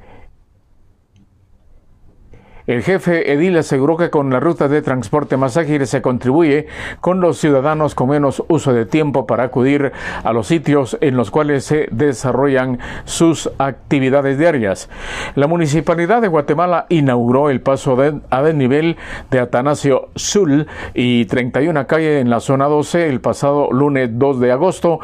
[2.69, 6.67] el jefe Edil aseguró que con la ruta de transporte más ágil se contribuye
[7.01, 9.91] con los ciudadanos con menos uso de tiempo para acudir
[10.23, 14.91] a los sitios en los cuales se desarrollan sus actividades diarias.
[15.35, 17.97] La Municipalidad de Guatemala inauguró el paso
[18.29, 18.99] a desnivel
[19.31, 24.53] de Atanasio Sul y 31 calle en la zona 12 el pasado lunes 2 de
[24.53, 25.01] agosto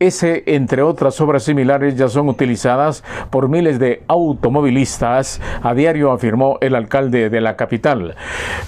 [0.00, 6.56] Ese, entre otras obras similares, ya son utilizadas por miles de automovilistas, a diario afirmó
[6.60, 8.14] el alcalde de la capital.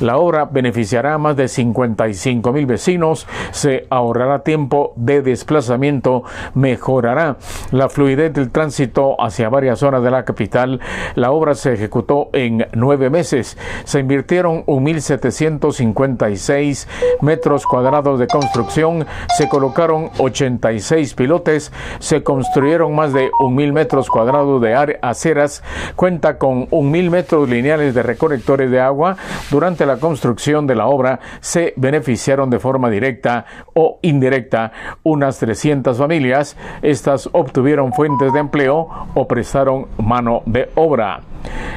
[0.00, 7.36] La obra beneficiará a más de 55 mil vecinos, se ahorrará tiempo de desplazamiento, mejorará
[7.70, 10.80] la fluidez del tránsito hacia varias zonas de la capital.
[11.14, 13.56] La obra se ejecutó en nueve meses.
[13.84, 16.88] Se invirtieron 1.756
[17.20, 19.06] metros cuadrados de construcción,
[19.38, 25.62] se colocaron 86 pilotes, se construyeron más de 1.000 metros cuadrados de aceras,
[25.94, 29.18] cuenta con 1.000 metros lineales de recolectores de agua.
[29.50, 33.44] Durante la construcción de la obra se beneficiaron de forma directa
[33.74, 36.56] o indirecta unas 300 familias.
[36.80, 41.20] Estas obtuvieron fuentes de empleo o prestaron mano de obra.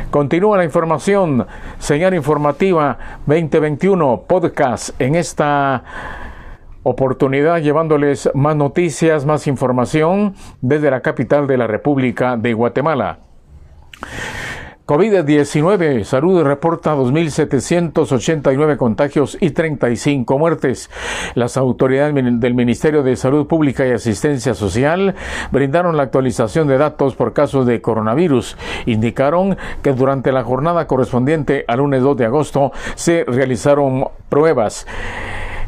[0.10, 1.46] Continúa la información,
[1.80, 5.84] señal informativa 2021 podcast en esta
[6.84, 13.20] oportunidad llevándoles más noticias, más información desde la capital de la República de Guatemala.
[14.86, 20.90] COVID-19, Salud reporta 2.789 contagios y 35 muertes.
[21.36, 25.16] Las autoridades del Ministerio de Salud Pública y Asistencia Social
[25.52, 28.58] brindaron la actualización de datos por casos de coronavirus.
[28.86, 34.86] Indicaron que durante la jornada correspondiente al lunes 2 de agosto se realizaron pruebas.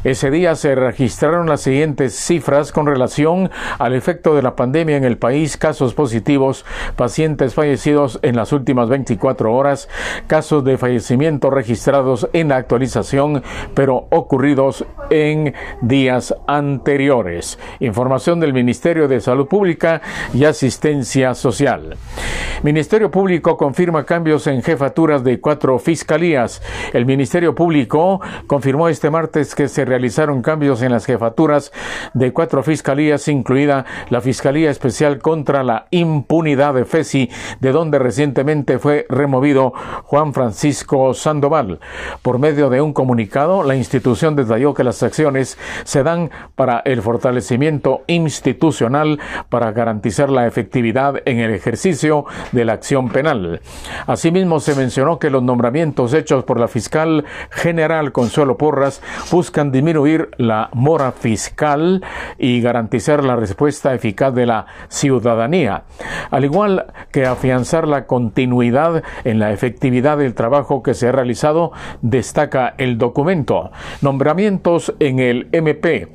[0.06, 3.50] Ese día se registraron las siguientes cifras con relación
[3.80, 6.64] al efecto de la pandemia en el país, casos positivos,
[6.96, 9.90] pacientes fallecidos en las últimas 24 horas,
[10.28, 13.42] casos de fallecimiento registrados en la actualización,
[13.74, 17.58] pero ocurridos en días anteriores.
[17.80, 20.04] Información del Ministerio de Salud Pública
[20.36, 21.98] y Asistencia Social.
[22.62, 26.62] Ministerio Público confirma cambios en jefaturas de cuatro fiscalías.
[26.94, 31.72] El Ministerio Público confirmó este martes que se realizaron cambios en las jefaturas
[32.14, 37.30] de cuatro fiscalías, incluida la Fiscalía Especial contra la Impunidad de FESI,
[37.62, 39.72] de donde recientemente fue removido
[40.04, 41.80] Juan Francisco Sandoval.
[42.22, 47.02] Por medio de un comunicado, la institución detalló que las acciones se dan para el
[47.02, 53.62] fortalecimiento institucional para garantizar la efectividad en el ejercicio de la acción penal.
[54.08, 60.30] Asimismo, se mencionó que los nombramientos hechos por la fiscal general Consuelo Porras buscan disminuir
[60.38, 62.04] la mora fiscal
[62.38, 65.84] y garantizar la respuesta eficaz de la ciudadanía,
[66.32, 71.72] al igual que afianzar la continuidad en la efectividad del trabajo que se ha realizado,
[72.02, 73.72] destaca el documento.
[74.02, 76.08] Nombramientos en el MP.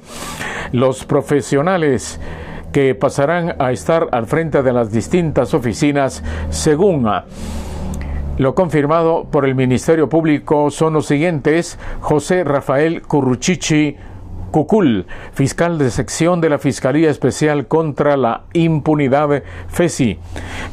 [0.72, 2.20] Los profesionales
[2.72, 7.06] que pasarán a estar al frente de las distintas oficinas según
[8.40, 13.98] lo confirmado por el Ministerio Público son los siguientes: José Rafael Curruchichi
[14.50, 20.18] Cucul, fiscal de sección de la Fiscalía Especial contra la Impunidad FESI.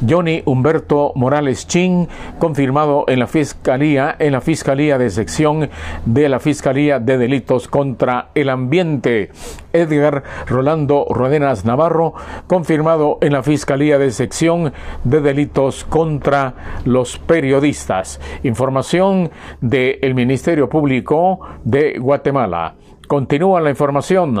[0.08, 2.08] Johnny Humberto Morales Chin,
[2.38, 5.70] confirmado en la Fiscalía, en la Fiscalía de sección
[6.04, 9.30] de la Fiscalía de Delitos contra el Ambiente.
[9.72, 12.14] Edgar Rolando Rodenas Navarro,
[12.46, 14.72] confirmado en la Fiscalía de sección
[15.04, 18.20] de Delitos contra los Periodistas.
[18.42, 22.74] Información del Ministerio Público de Guatemala.
[23.08, 24.38] Continúa la información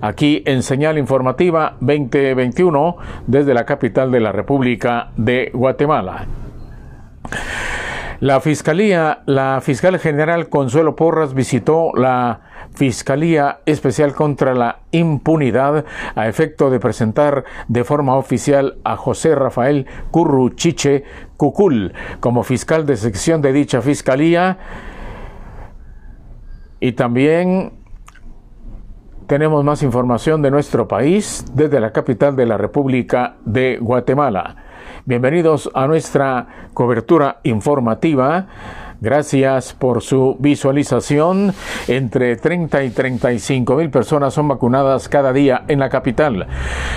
[0.00, 6.24] aquí en Señal Informativa 2021 desde la capital de la República de Guatemala.
[8.20, 12.40] La Fiscalía, la fiscal general Consuelo Porras visitó la
[12.74, 15.84] Fiscalía Especial contra la Impunidad
[16.14, 21.04] a efecto de presentar de forma oficial a José Rafael Curruchiche
[21.36, 24.56] Cucul como fiscal de sección de dicha Fiscalía
[26.80, 27.81] y también
[29.32, 34.56] tenemos más información de nuestro país desde la capital de la República de Guatemala.
[35.06, 38.46] Bienvenidos a nuestra cobertura informativa.
[39.00, 41.54] Gracias por su visualización.
[41.88, 46.46] Entre 30 y 35 mil personas son vacunadas cada día en la capital.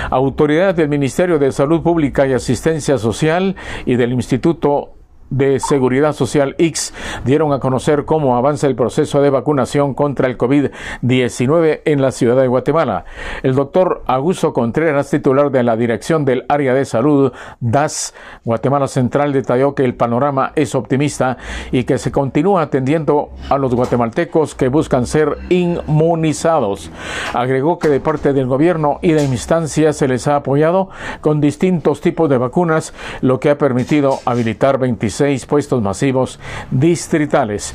[0.09, 3.55] Autoridades del Ministerio de Salud Pública y Asistencia Social
[3.85, 4.94] y del Instituto
[5.29, 10.37] de Seguridad Social X dieron a conocer cómo avanza el proceso de vacunación contra el
[10.37, 13.05] COVID-19 en la ciudad de Guatemala.
[13.41, 18.13] El doctor Augusto Contreras, titular de la Dirección del Área de Salud DAS
[18.43, 21.37] Guatemala Central, detalló que el panorama es optimista
[21.71, 26.91] y que se continúa atendiendo a los guatemaltecos que buscan ser inmunizados.
[27.33, 30.89] Agregó que de parte del gobierno y de instancias se les ha apoyado
[31.21, 35.14] con distintos tipos de vacunas, lo que ha permitido habilitar 26
[35.47, 36.39] puestos masivos
[36.71, 37.73] distritales.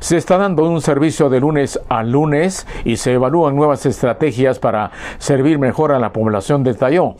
[0.00, 4.90] Se está dando un servicio de lunes a lunes y se evalúan nuevas estrategias para
[5.18, 7.16] servir mejor a la población, detalló.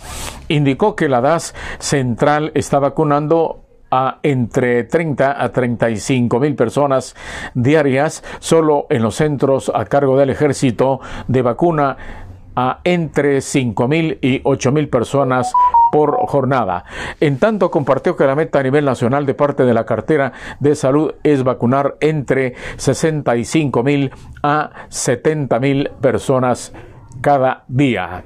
[0.49, 7.17] Indicó que la DAS central está vacunando a entre 30 a 35 mil personas
[7.55, 11.97] diarias solo en los centros a cargo del ejército de vacuna
[12.55, 15.53] a entre 5 mil y 8 mil personas
[15.91, 16.85] por jornada.
[17.21, 20.75] En tanto, compartió que la meta a nivel nacional de parte de la cartera de
[20.75, 24.11] salud es vacunar entre 65 mil
[24.43, 26.73] a 70 mil personas
[27.21, 28.25] cada día.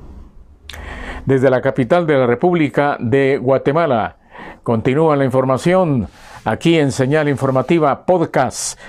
[1.25, 4.17] desde la capital de la República de Guatemala.
[4.63, 6.07] Continúa la información
[6.45, 8.79] aquí en Señal Informativa Podcast.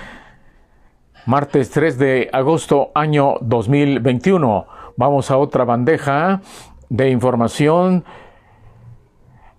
[1.25, 4.65] Martes 3 de agosto año 2021.
[4.97, 6.41] Vamos a otra bandeja
[6.89, 8.03] de información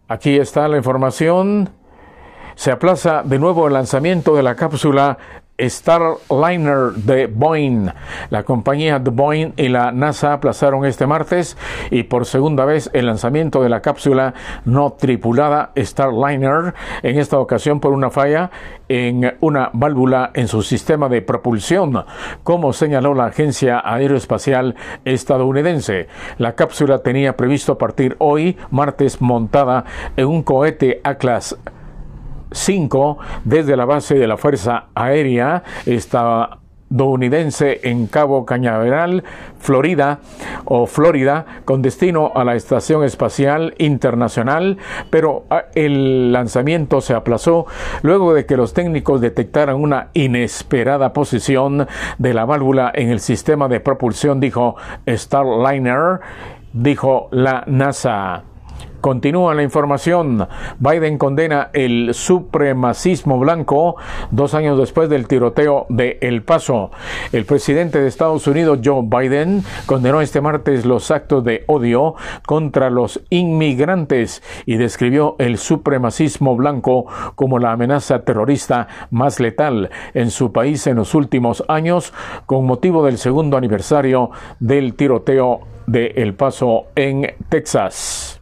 [0.09, 1.69] Aquí está la información.
[2.55, 5.19] Se aplaza de nuevo el lanzamiento de la cápsula
[5.61, 7.89] Starliner de Boeing.
[8.31, 11.57] La compañía de Boeing y la NASA aplazaron este martes
[11.91, 14.35] y por segunda vez el lanzamiento de la cápsula
[14.65, 18.51] no tripulada Starliner, en esta ocasión por una falla
[18.89, 22.05] en una válvula en su sistema de propulsión,
[22.43, 26.09] como señaló la agencia aeroespacial estadounidense.
[26.39, 29.85] La cápsula tenía previsto partir hoy, martes, montada
[30.17, 31.57] en un cohete Atlas
[32.53, 39.25] 5 desde la base de la Fuerza Aérea estadounidense en Cabo Cañaveral,
[39.59, 40.21] Florida
[40.65, 44.79] o Florida, con destino a la Estación Espacial Internacional,
[45.11, 47.67] pero ah, el lanzamiento se aplazó
[48.03, 51.87] luego de que los técnicos detectaran una inesperada posición
[52.19, 54.77] de la válvula en el sistema de propulsión, dijo
[55.07, 56.21] Starliner,
[56.73, 58.45] dijo la NASA.
[59.01, 60.49] Continúa la información.
[60.79, 63.97] Biden condena el supremacismo blanco
[64.31, 66.91] dos años después del tiroteo de El Paso.
[67.33, 72.91] El presidente de Estados Unidos, Joe Biden, condenó este martes los actos de odio contra
[72.91, 80.53] los inmigrantes y describió el supremacismo blanco como la amenaza terrorista más letal en su
[80.53, 82.13] país en los últimos años
[82.47, 88.38] con motivo del segundo aniversario del tiroteo de El Paso en Texas.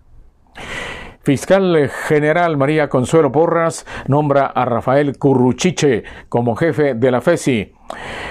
[1.26, 7.72] Fiscal General María Consuelo Porras nombra a Rafael Curruchiche como jefe de la FESI.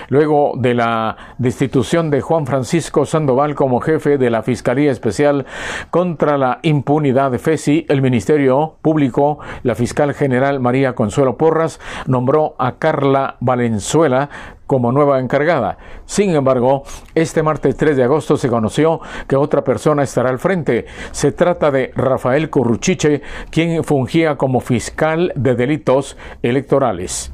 [0.08, 5.46] Luego de la destitución de Juan Francisco Sandoval como jefe de la Fiscalía Especial
[5.90, 12.56] contra la Impunidad de FESI, el Ministerio Público, la fiscal general María Consuelo Porras, nombró
[12.60, 14.30] a Carla Valenzuela
[14.68, 15.78] como nueva encargada.
[16.06, 20.86] Sin embargo, este martes 3 de agosto se conoció que otra persona estará al frente.
[21.12, 27.32] Se trata de Rafael Curruchiche, quien fungía como fiscal de delitos electorales.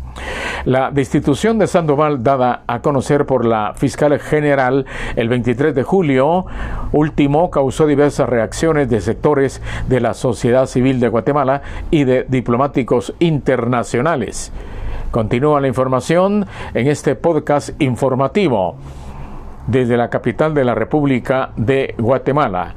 [0.65, 6.45] La destitución de Sandoval, dada a conocer por la fiscal general el 23 de julio
[6.91, 13.13] último, causó diversas reacciones de sectores de la sociedad civil de Guatemala y de diplomáticos
[13.19, 14.51] internacionales.
[15.11, 18.75] Continúa la información en este podcast informativo
[19.67, 22.73] desde la capital de la República de Guatemala.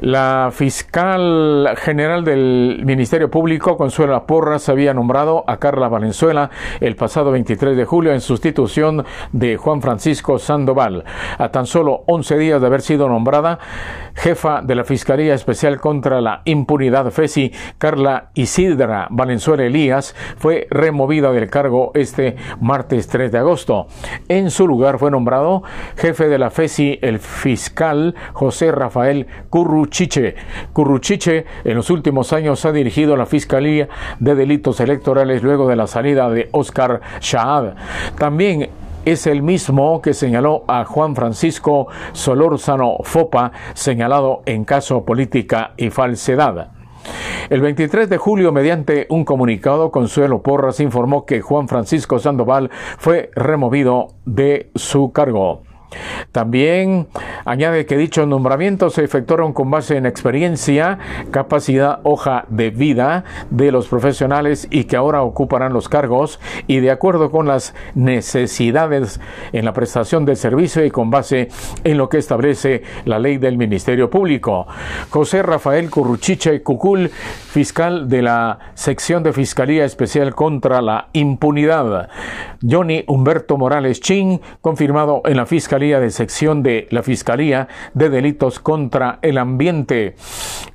[0.00, 7.30] La fiscal general del Ministerio Público, Consuela Porras, había nombrado a Carla Valenzuela el pasado
[7.30, 11.04] 23 de julio en sustitución de Juan Francisco Sandoval.
[11.38, 13.58] A tan solo 11 días de haber sido nombrada
[14.14, 21.32] jefa de la Fiscalía Especial contra la Impunidad FESI, Carla Isidra Valenzuela Elías, fue removida
[21.32, 23.86] del cargo este martes 3 de agosto.
[24.28, 25.62] En su lugar fue nombrado
[25.96, 30.34] jefe de la FESI el fiscal José Rafael Curru Curruchiche.
[30.72, 35.86] Curruchiche en los últimos años ha dirigido la Fiscalía de Delitos Electorales luego de la
[35.86, 37.74] salida de Oscar Shaad.
[38.18, 38.68] También
[39.04, 45.90] es el mismo que señaló a Juan Francisco Solórzano Fopa, señalado en caso política y
[45.90, 46.72] falsedad.
[47.48, 53.30] El 23 de julio, mediante un comunicado, Consuelo Porras informó que Juan Francisco Sandoval fue
[53.36, 55.62] removido de su cargo.
[56.32, 57.08] También
[57.44, 60.98] añade que dichos nombramientos se efectuaron con base en experiencia,
[61.30, 66.90] capacidad, hoja de vida de los profesionales y que ahora ocuparán los cargos y de
[66.90, 69.20] acuerdo con las necesidades
[69.52, 71.48] en la prestación del servicio y con base
[71.84, 74.66] en lo que establece la ley del Ministerio Público.
[75.10, 82.08] José Rafael Curruchiche Cucul, fiscal de la sección de Fiscalía Especial contra la Impunidad.
[82.68, 88.58] Johnny Humberto Morales Chin, confirmado en la Fiscalía de Sección de la Fiscalía de Delitos
[88.58, 90.16] contra el Ambiente.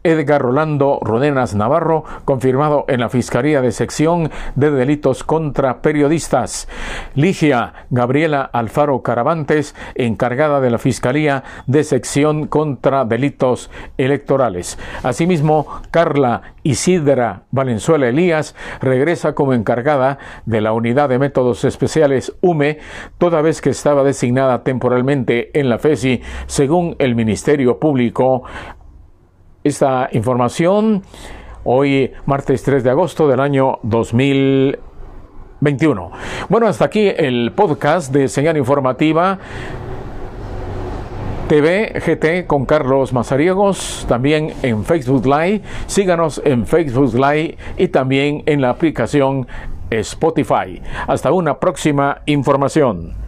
[0.04, 6.70] Edgar Rolando Rodenas Navarro, confirmado en la Fiscalía de Sección de Delitos contra Periodistas.
[7.14, 14.80] Ligia Gabriela Alfaro Caravantes, encargada de la Fiscalía de Sección contra Delitos Electorales.
[15.04, 22.80] Asimismo, Carla Isidra Valenzuela Elías regresa como encargada de la Unidad de Métodos Especiales UME,
[23.18, 24.91] toda vez que estaba designada temporalmente
[25.54, 28.44] en la FESI, según el Ministerio Público.
[29.64, 31.04] Esta información
[31.64, 36.12] hoy, martes 3 de agosto del año 2021.
[36.50, 39.40] Bueno, hasta aquí el podcast de Señal Informativa.
[41.48, 45.62] TV GT con Carlos Mazariegos, también en Facebook Live.
[45.86, 49.48] Síganos en Facebook Live y también en la aplicación
[49.90, 50.82] Spotify.
[51.08, 53.21] Hasta una próxima información.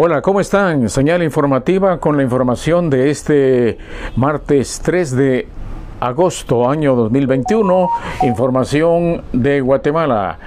[0.00, 0.88] Hola, ¿cómo están?
[0.88, 3.78] Señal informativa con la información de este
[4.14, 5.48] martes 3 de
[5.98, 7.88] agosto año 2021.
[8.22, 10.38] Información de Guatemala.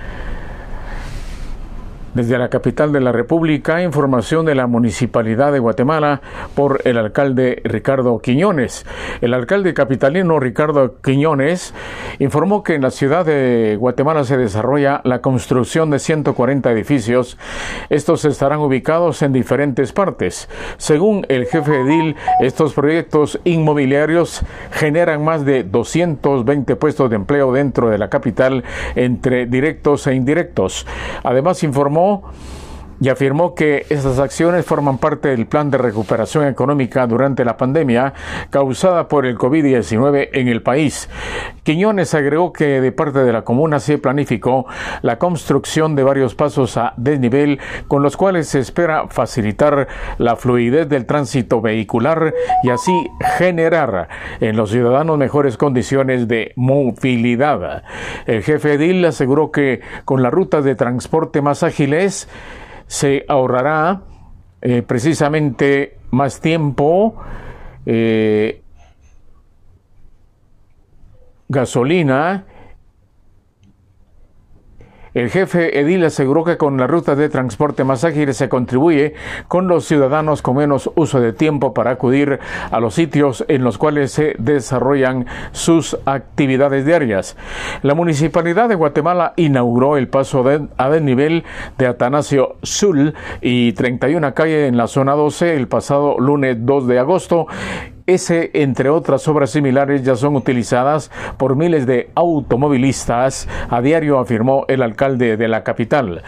[2.14, 6.20] Desde la capital de la República, información de la Municipalidad de Guatemala
[6.56, 8.86] por el alcalde Ricardo Quiñones.
[9.22, 11.74] El alcalde capitalino Ricardo Quiñones
[12.20, 17.38] informó que en la ciudad de Guatemala se desarrolla la construcción de 140 edificios.
[17.90, 20.50] Estos estarán ubicados en diferentes partes.
[20.76, 27.90] Según el jefe edil, estos proyectos inmobiliarios generan más de 220 puestos de empleo dentro
[27.90, 30.86] de la capital entre directos e indirectos.
[31.24, 32.24] Además informó 哦
[33.02, 38.14] y afirmó que estas acciones forman parte del plan de recuperación económica durante la pandemia
[38.52, 41.10] causada por el COVID-19 en el país.
[41.64, 44.68] Quiñones agregó que de parte de la comuna se planificó
[45.02, 49.88] la construcción de varios pasos a desnivel con los cuales se espera facilitar
[50.20, 52.92] la fluidez del tránsito vehicular y así
[53.38, 57.84] generar en los ciudadanos mejores condiciones de movilidad.
[58.28, 62.28] El jefe Edil aseguró que con las rutas de transporte más ágiles
[62.92, 64.02] se ahorrará
[64.62, 67.16] eh, precisamente más tiempo,
[67.86, 68.62] eh,
[71.48, 72.44] gasolina
[75.14, 79.14] el jefe Edil aseguró que con la ruta de transporte más ágil se contribuye
[79.50, 82.40] con los ciudadanos con menos uso de tiempo para acudir
[82.72, 87.36] a los sitios en los cuales se desarrollan sus actividades diarias.
[87.82, 91.44] La Municipalidad de Guatemala inauguró el paso de, a desnivel
[91.78, 97.00] de Atanasio Sul y 31 calle en la zona 12 el pasado lunes 2 de
[97.00, 97.48] agosto
[98.14, 104.66] ese, entre otras obras similares, ya son utilizadas por miles de automovilistas, a diario afirmó
[104.68, 106.24] el alcalde de la capital.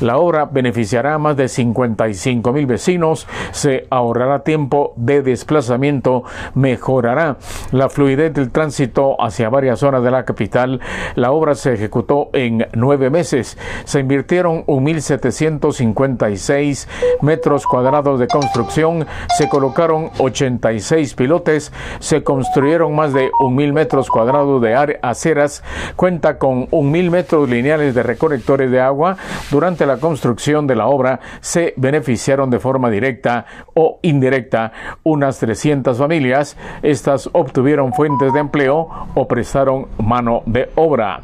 [0.00, 6.24] La obra beneficiará a más de 55 mil vecinos, se ahorrará tiempo de desplazamiento,
[6.54, 7.36] mejorará
[7.72, 10.80] la fluidez del tránsito hacia varias zonas de la capital.
[11.14, 13.58] La obra se ejecutó en nueve meses.
[13.84, 16.88] Se invirtieron 1.756
[17.22, 19.06] metros cuadrados de construcción,
[19.36, 25.64] se colocaron 86 pilotes, se construyeron más de 1.000 metros cuadrados de aceras,
[25.96, 29.16] cuenta con 1.000 metros lineales de recolectores de agua.
[29.50, 34.70] Durante la construcción de la obra se beneficiaron de forma directa o indirecta
[35.02, 36.56] unas 300 familias.
[36.82, 41.22] Estas obtuvieron fuentes de empleo o prestaron mano de obra.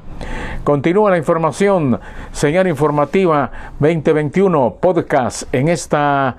[0.64, 2.00] Continúa la información,
[2.32, 6.36] señal informativa 2021 podcast en esta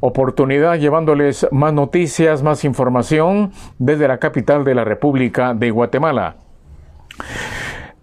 [0.00, 6.36] oportunidad llevándoles más noticias, más información desde la capital de la República de Guatemala.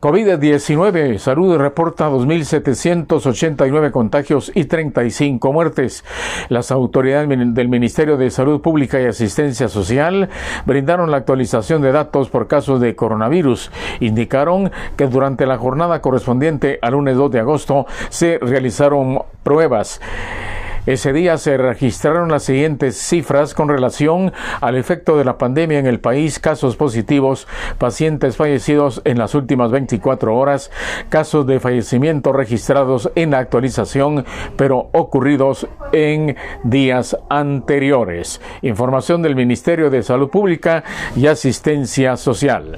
[0.03, 6.03] COVID-19, Salud reporta 2.789 contagios y 35 muertes.
[6.49, 10.27] Las autoridades del Ministerio de Salud Pública y Asistencia Social
[10.65, 13.71] brindaron la actualización de datos por casos de coronavirus.
[14.01, 20.01] Indicaron que durante la jornada correspondiente al lunes 2 de agosto se realizaron pruebas.
[20.86, 25.88] Ese día se registraron las siguientes cifras con relación al efecto de la pandemia en
[25.88, 30.71] el país, casos positivos, pacientes fallecidos en las últimas 24 horas,
[31.07, 34.25] casos de fallecimiento registrados en la actualización,
[34.57, 38.41] pero ocurridos en días anteriores.
[38.61, 40.84] Información del Ministerio de Salud Pública
[41.15, 42.77] y Asistencia Social.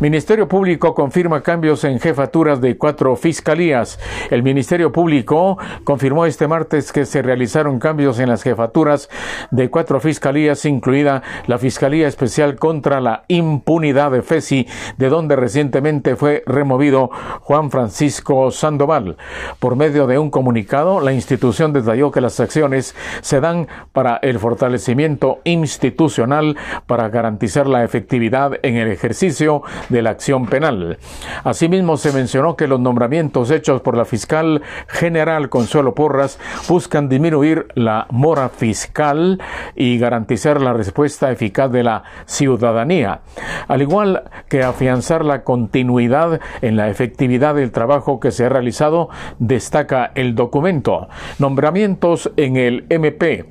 [0.00, 3.98] Ministerio Público confirma cambios en jefaturas de cuatro fiscalías.
[4.30, 9.10] El Ministerio Público confirmó este martes que se realizaron cambios en las jefaturas
[9.50, 14.66] de cuatro fiscalías, incluida la Fiscalía Especial contra la Impunidad de FESI,
[14.96, 17.10] de donde recientemente fue removido
[17.42, 19.18] Juan Francisco Sandoval.
[19.58, 24.38] Por medio de un comunicado, la institución detalló que las acciones se dan para el
[24.38, 26.56] fortalecimiento institucional
[26.86, 30.96] para garantizar la efectividad en el ejercicio de la acción penal.
[31.44, 37.66] Asimismo, se mencionó que los nombramientos hechos por la fiscal general Consuelo Porras buscan disminuir
[37.74, 39.40] la mora fiscal
[39.74, 43.22] y garantizar la respuesta eficaz de la ciudadanía,
[43.66, 49.08] al igual que afianzar la continuidad en la efectividad del trabajo que se ha realizado,
[49.40, 51.08] destaca el documento.
[51.40, 53.46] Nombramientos en el MP.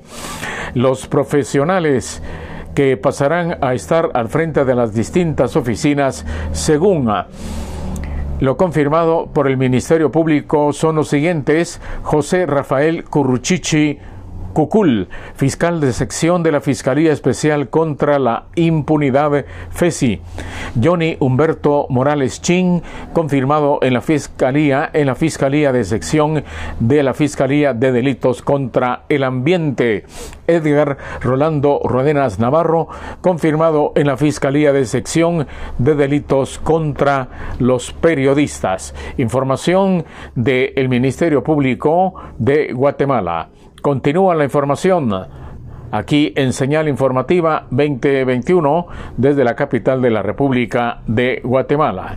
[0.72, 2.22] Los profesionales
[2.74, 7.10] que pasarán a estar al frente de las distintas oficinas según
[8.40, 13.98] lo confirmado por el Ministerio Público son los siguientes: José Rafael Curruchichi
[14.58, 15.06] Cucul,
[15.36, 20.20] fiscal de sección de la Fiscalía Especial contra la Impunidad FESI.
[20.82, 22.82] Johnny Humberto Morales Chin,
[23.12, 26.42] confirmado en la Fiscalía, en la Fiscalía de sección
[26.80, 30.06] de la Fiscalía de Delitos contra el Ambiente.
[30.48, 32.88] Edgar Rolando Rodenas Navarro,
[33.20, 35.46] confirmado en la Fiscalía de sección
[35.78, 37.28] de Delitos contra
[37.60, 38.92] los Periodistas.
[39.18, 40.04] Información
[40.34, 43.50] del Ministerio Público de Guatemala.
[43.82, 45.12] Continúa la información
[45.92, 52.16] aquí en Señal Informativa 2021 desde la capital de la República de Guatemala.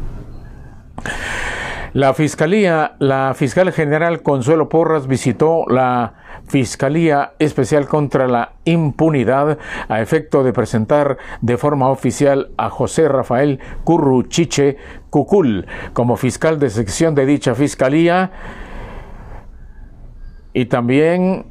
[1.94, 6.14] La Fiscalía, la fiscal general Consuelo Porras visitó la
[6.48, 9.58] Fiscalía Especial contra la Impunidad
[9.88, 14.78] a efecto de presentar de forma oficial a José Rafael Curruchiche
[15.10, 18.32] Cucul como fiscal de sección de dicha fiscalía
[20.54, 21.51] y también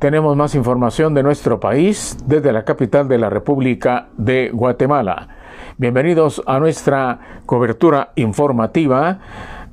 [0.00, 5.28] tenemos más información de nuestro país desde la capital de la República de Guatemala.
[5.76, 9.18] Bienvenidos a nuestra cobertura informativa.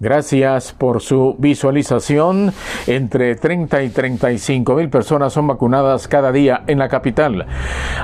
[0.02, 2.52] Gracias por su visualización.
[2.88, 7.48] Entre 30 y 35 mil personas son vacunadas cada día en la capital.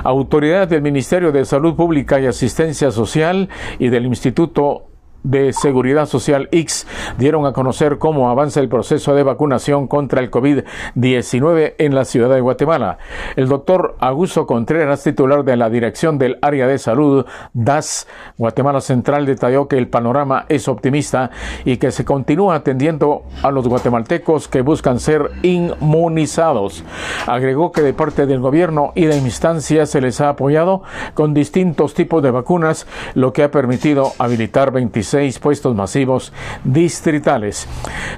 [0.02, 4.93] Autoridades del Ministerio de Salud Pública y Asistencia Social y del Instituto
[5.24, 6.86] de Seguridad Social X
[7.18, 12.32] dieron a conocer cómo avanza el proceso de vacunación contra el COVID-19 en la ciudad
[12.32, 12.98] de Guatemala.
[13.34, 18.06] El doctor Augusto Contreras, titular de la Dirección del Área de Salud DAS
[18.36, 21.30] Guatemala Central, detalló que el panorama es optimista
[21.64, 26.84] y que se continúa atendiendo a los guatemaltecos que buscan ser inmunizados.
[27.26, 30.82] Agregó que de parte del gobierno y de instancias se les ha apoyado
[31.14, 36.32] con distintos tipos de vacunas, lo que ha permitido habilitar 26 seis puestos masivos
[36.64, 37.68] distritales.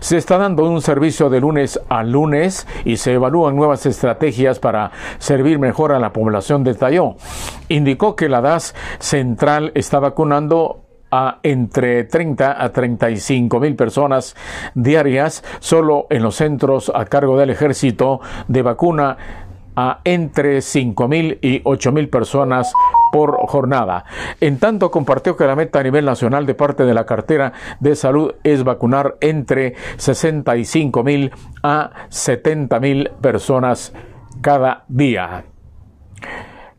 [0.01, 4.93] Se está dando un servicio de lunes a lunes y se evalúan nuevas estrategias para
[5.19, 7.17] servir mejor a la población, detalló.
[7.69, 14.35] Indicó que la DAS central está vacunando a entre 30 a 35 mil personas
[14.75, 19.19] diarias solo en los centros a cargo del ejército de vacuna
[19.77, 22.73] a entre 5.000 y 8.000 personas
[23.13, 24.05] por jornada.
[24.41, 27.97] En tanto, compartió que la meta a nivel nacional de parte de la cartera de
[27.97, 31.31] salud es vacunar entre 65.000
[31.63, 33.93] a 70.000 personas
[34.41, 35.45] cada día.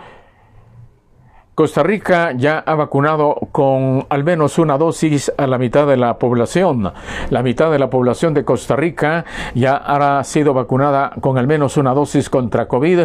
[1.61, 6.17] Costa Rica ya ha vacunado con al menos una dosis a la mitad de la
[6.17, 6.91] población.
[7.29, 11.77] La mitad de la población de Costa Rica ya ha sido vacunada con al menos
[11.77, 13.01] una dosis contra COVID,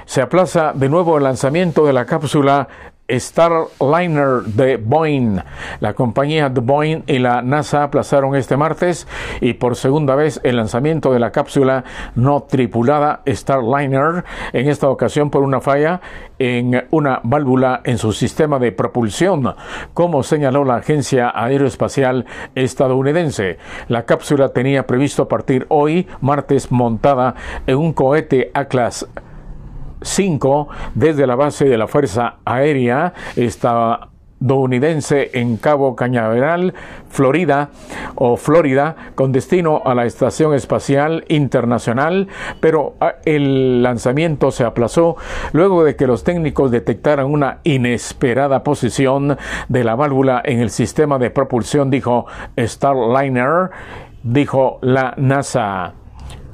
[0.06, 2.68] Se aplaza de nuevo el lanzamiento de la cápsula
[3.08, 5.38] Starliner de Boeing.
[5.80, 9.06] La compañía de Boeing y la NASA aplazaron este martes
[9.40, 11.84] y por segunda vez el lanzamiento de la cápsula
[12.14, 16.00] no tripulada Starliner, en esta ocasión por una falla
[16.38, 19.54] en una válvula en su sistema de propulsión,
[19.92, 23.58] como señaló la agencia aeroespacial estadounidense.
[23.88, 27.34] La cápsula tenía previsto partir hoy, martes, montada
[27.66, 29.06] en un cohete Atlas
[30.02, 36.74] 5 desde la base de la Fuerza Aérea estadounidense en Cabo Cañaveral,
[37.08, 37.70] Florida
[38.14, 42.28] o Florida, con destino a la Estación Espacial Internacional,
[42.60, 45.16] pero ah, el lanzamiento se aplazó
[45.52, 49.38] luego de que los técnicos detectaran una inesperada posición
[49.68, 52.26] de la válvula en el sistema de propulsión, dijo
[52.58, 53.70] Starliner,
[54.22, 55.94] dijo la NASA.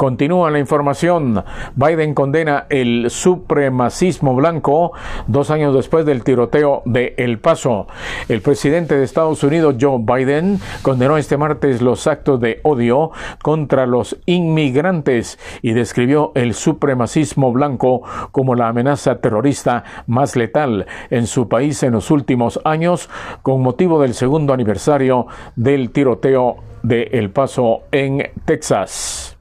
[0.01, 1.45] Continúa la información.
[1.75, 4.93] Biden condena el supremacismo blanco
[5.27, 7.87] dos años después del tiroteo de El Paso.
[8.31, 13.11] El presidente de Estados Unidos, Joe Biden, condenó este martes los actos de odio
[13.43, 18.01] contra los inmigrantes y describió el supremacismo blanco
[18.33, 23.11] como la amenaza terrorista más letal en su país en los últimos años
[23.43, 25.27] con motivo del segundo aniversario
[25.57, 29.37] del tiroteo de El Paso en Texas.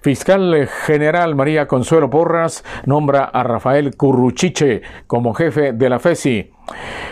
[0.00, 6.52] Fiscal General María Consuelo Porras nombra a Rafael Curruchiche como jefe de la FESI.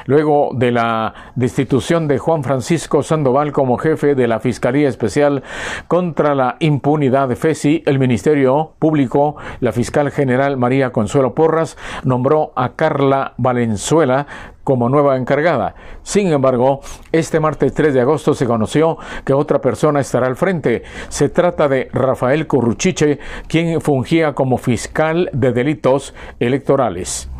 [0.07, 5.43] Luego de la destitución de Juan Francisco Sandoval como jefe de la Fiscalía Especial
[5.87, 12.53] contra la Impunidad de FESI, el Ministerio Público, la fiscal general María Consuelo Porras, nombró
[12.57, 14.27] a Carla Valenzuela
[14.69, 15.75] como nueva encargada.
[16.03, 16.81] Sin embargo,
[17.11, 20.83] este martes 3 de agosto se conoció que otra persona estará al frente.
[21.09, 27.31] Se trata de Rafael Curruchiche, quien fungía como fiscal de delitos electorales.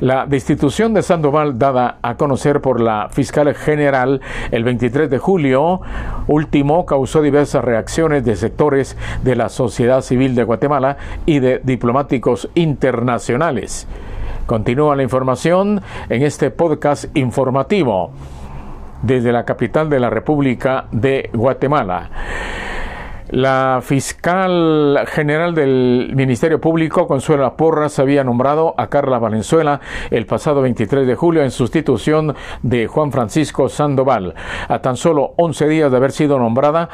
[0.00, 5.80] La destitución de Sandoval, dada a conocer por la fiscal general el 23 de julio
[6.26, 10.96] último, causó diversas reacciones de sectores de la sociedad civil de Guatemala
[11.26, 13.86] y de diplomáticos internacionales.
[14.46, 18.10] Continúa la información en este podcast informativo
[19.02, 22.10] desde la capital de la República de Guatemala.
[23.32, 29.80] La fiscal general del Ministerio Público, Consuela Porras, había nombrado a Carla Valenzuela
[30.10, 34.34] el pasado 23 de julio en sustitución de Juan Francisco Sandoval.
[34.68, 36.90] A tan solo 11 días de haber sido nombrada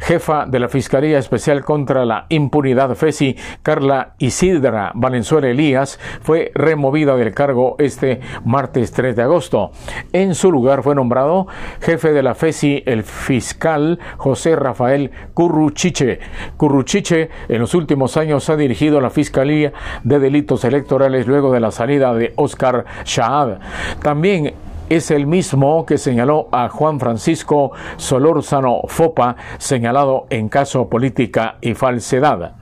[0.00, 7.14] jefa de la Fiscalía Especial contra la Impunidad FESI, Carla Isidra Valenzuela Elías, fue removida
[7.14, 9.70] del cargo este martes 3 de agosto.
[10.12, 11.46] En su lugar fue nombrado
[11.80, 16.18] jefe de la FESI el fiscal José Rafael Curru Curruchiche.
[16.56, 19.74] Curruchiche en los últimos años ha dirigido la Fiscalía
[20.04, 23.58] de Delitos Electorales luego de la salida de Oscar Shaad.
[24.00, 24.54] También
[24.88, 31.74] es el mismo que señaló a Juan Francisco Solórzano Fopa, señalado en caso política y
[31.74, 32.54] falsedad.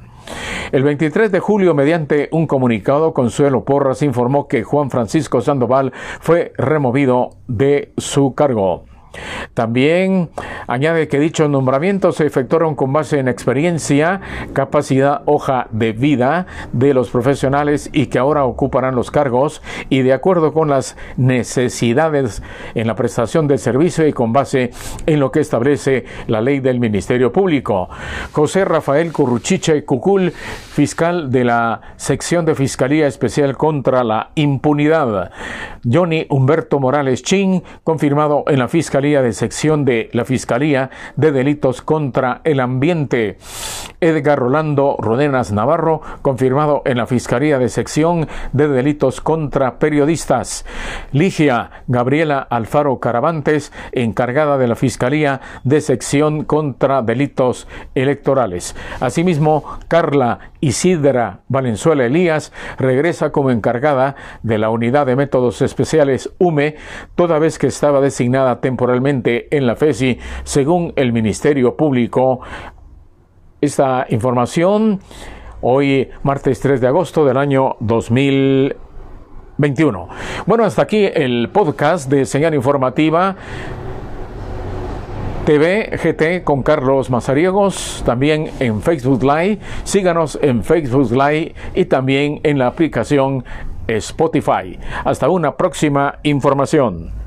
[0.73, 6.53] El 23 de julio, mediante un comunicado, Consuelo Porras informó que Juan Francisco Sandoval fue
[6.57, 8.87] removido de su cargo.
[9.55, 10.31] También
[10.67, 14.21] añade que dichos nombramientos se efectuaron con base en experiencia,
[14.53, 20.13] capacidad, hoja de vida de los profesionales y que ahora ocuparán los cargos y de
[20.13, 22.43] acuerdo con las necesidades
[22.75, 24.71] en la prestación del servicio y con base
[25.07, 27.89] en lo que establece la ley del Ministerio Público.
[28.33, 35.31] José Rafael Curruchiche Cucul, fiscal de la sección de Fiscalía Especial contra la Impunidad.
[35.91, 41.83] Johnny Humberto Morales Chin, confirmado en la Fiscalía de Sección de la Fiscalía de Delitos
[41.83, 43.37] contra el Ambiente.
[44.01, 50.65] Edgar Rolando Rodenas Navarro, confirmado en la Fiscalía de Sección de Delitos contra Periodistas.
[51.13, 58.75] Ligia Gabriela Alfaro Caravantes, encargada de la Fiscalía de Sección contra Delitos Electorales.
[59.01, 66.77] Asimismo, Carla Isidra Valenzuela Elías regresa como encargada de la Unidad de Métodos Especiales UME,
[67.17, 68.63] toda vez que estaba designada
[68.95, 72.41] temporalmente en la FESI, según el Ministerio Público.
[73.61, 75.01] Esta información
[75.63, 80.09] hoy, martes 3 de agosto del año 2021.
[80.47, 83.35] Bueno, hasta aquí el podcast de Señal Informativa.
[85.45, 89.59] TV GT con Carlos Mazariegos, también en Facebook Live.
[89.83, 93.45] Síganos en Facebook Live y también en la aplicación
[93.89, 94.79] Spotify.
[95.05, 97.24] Hasta una próxima información.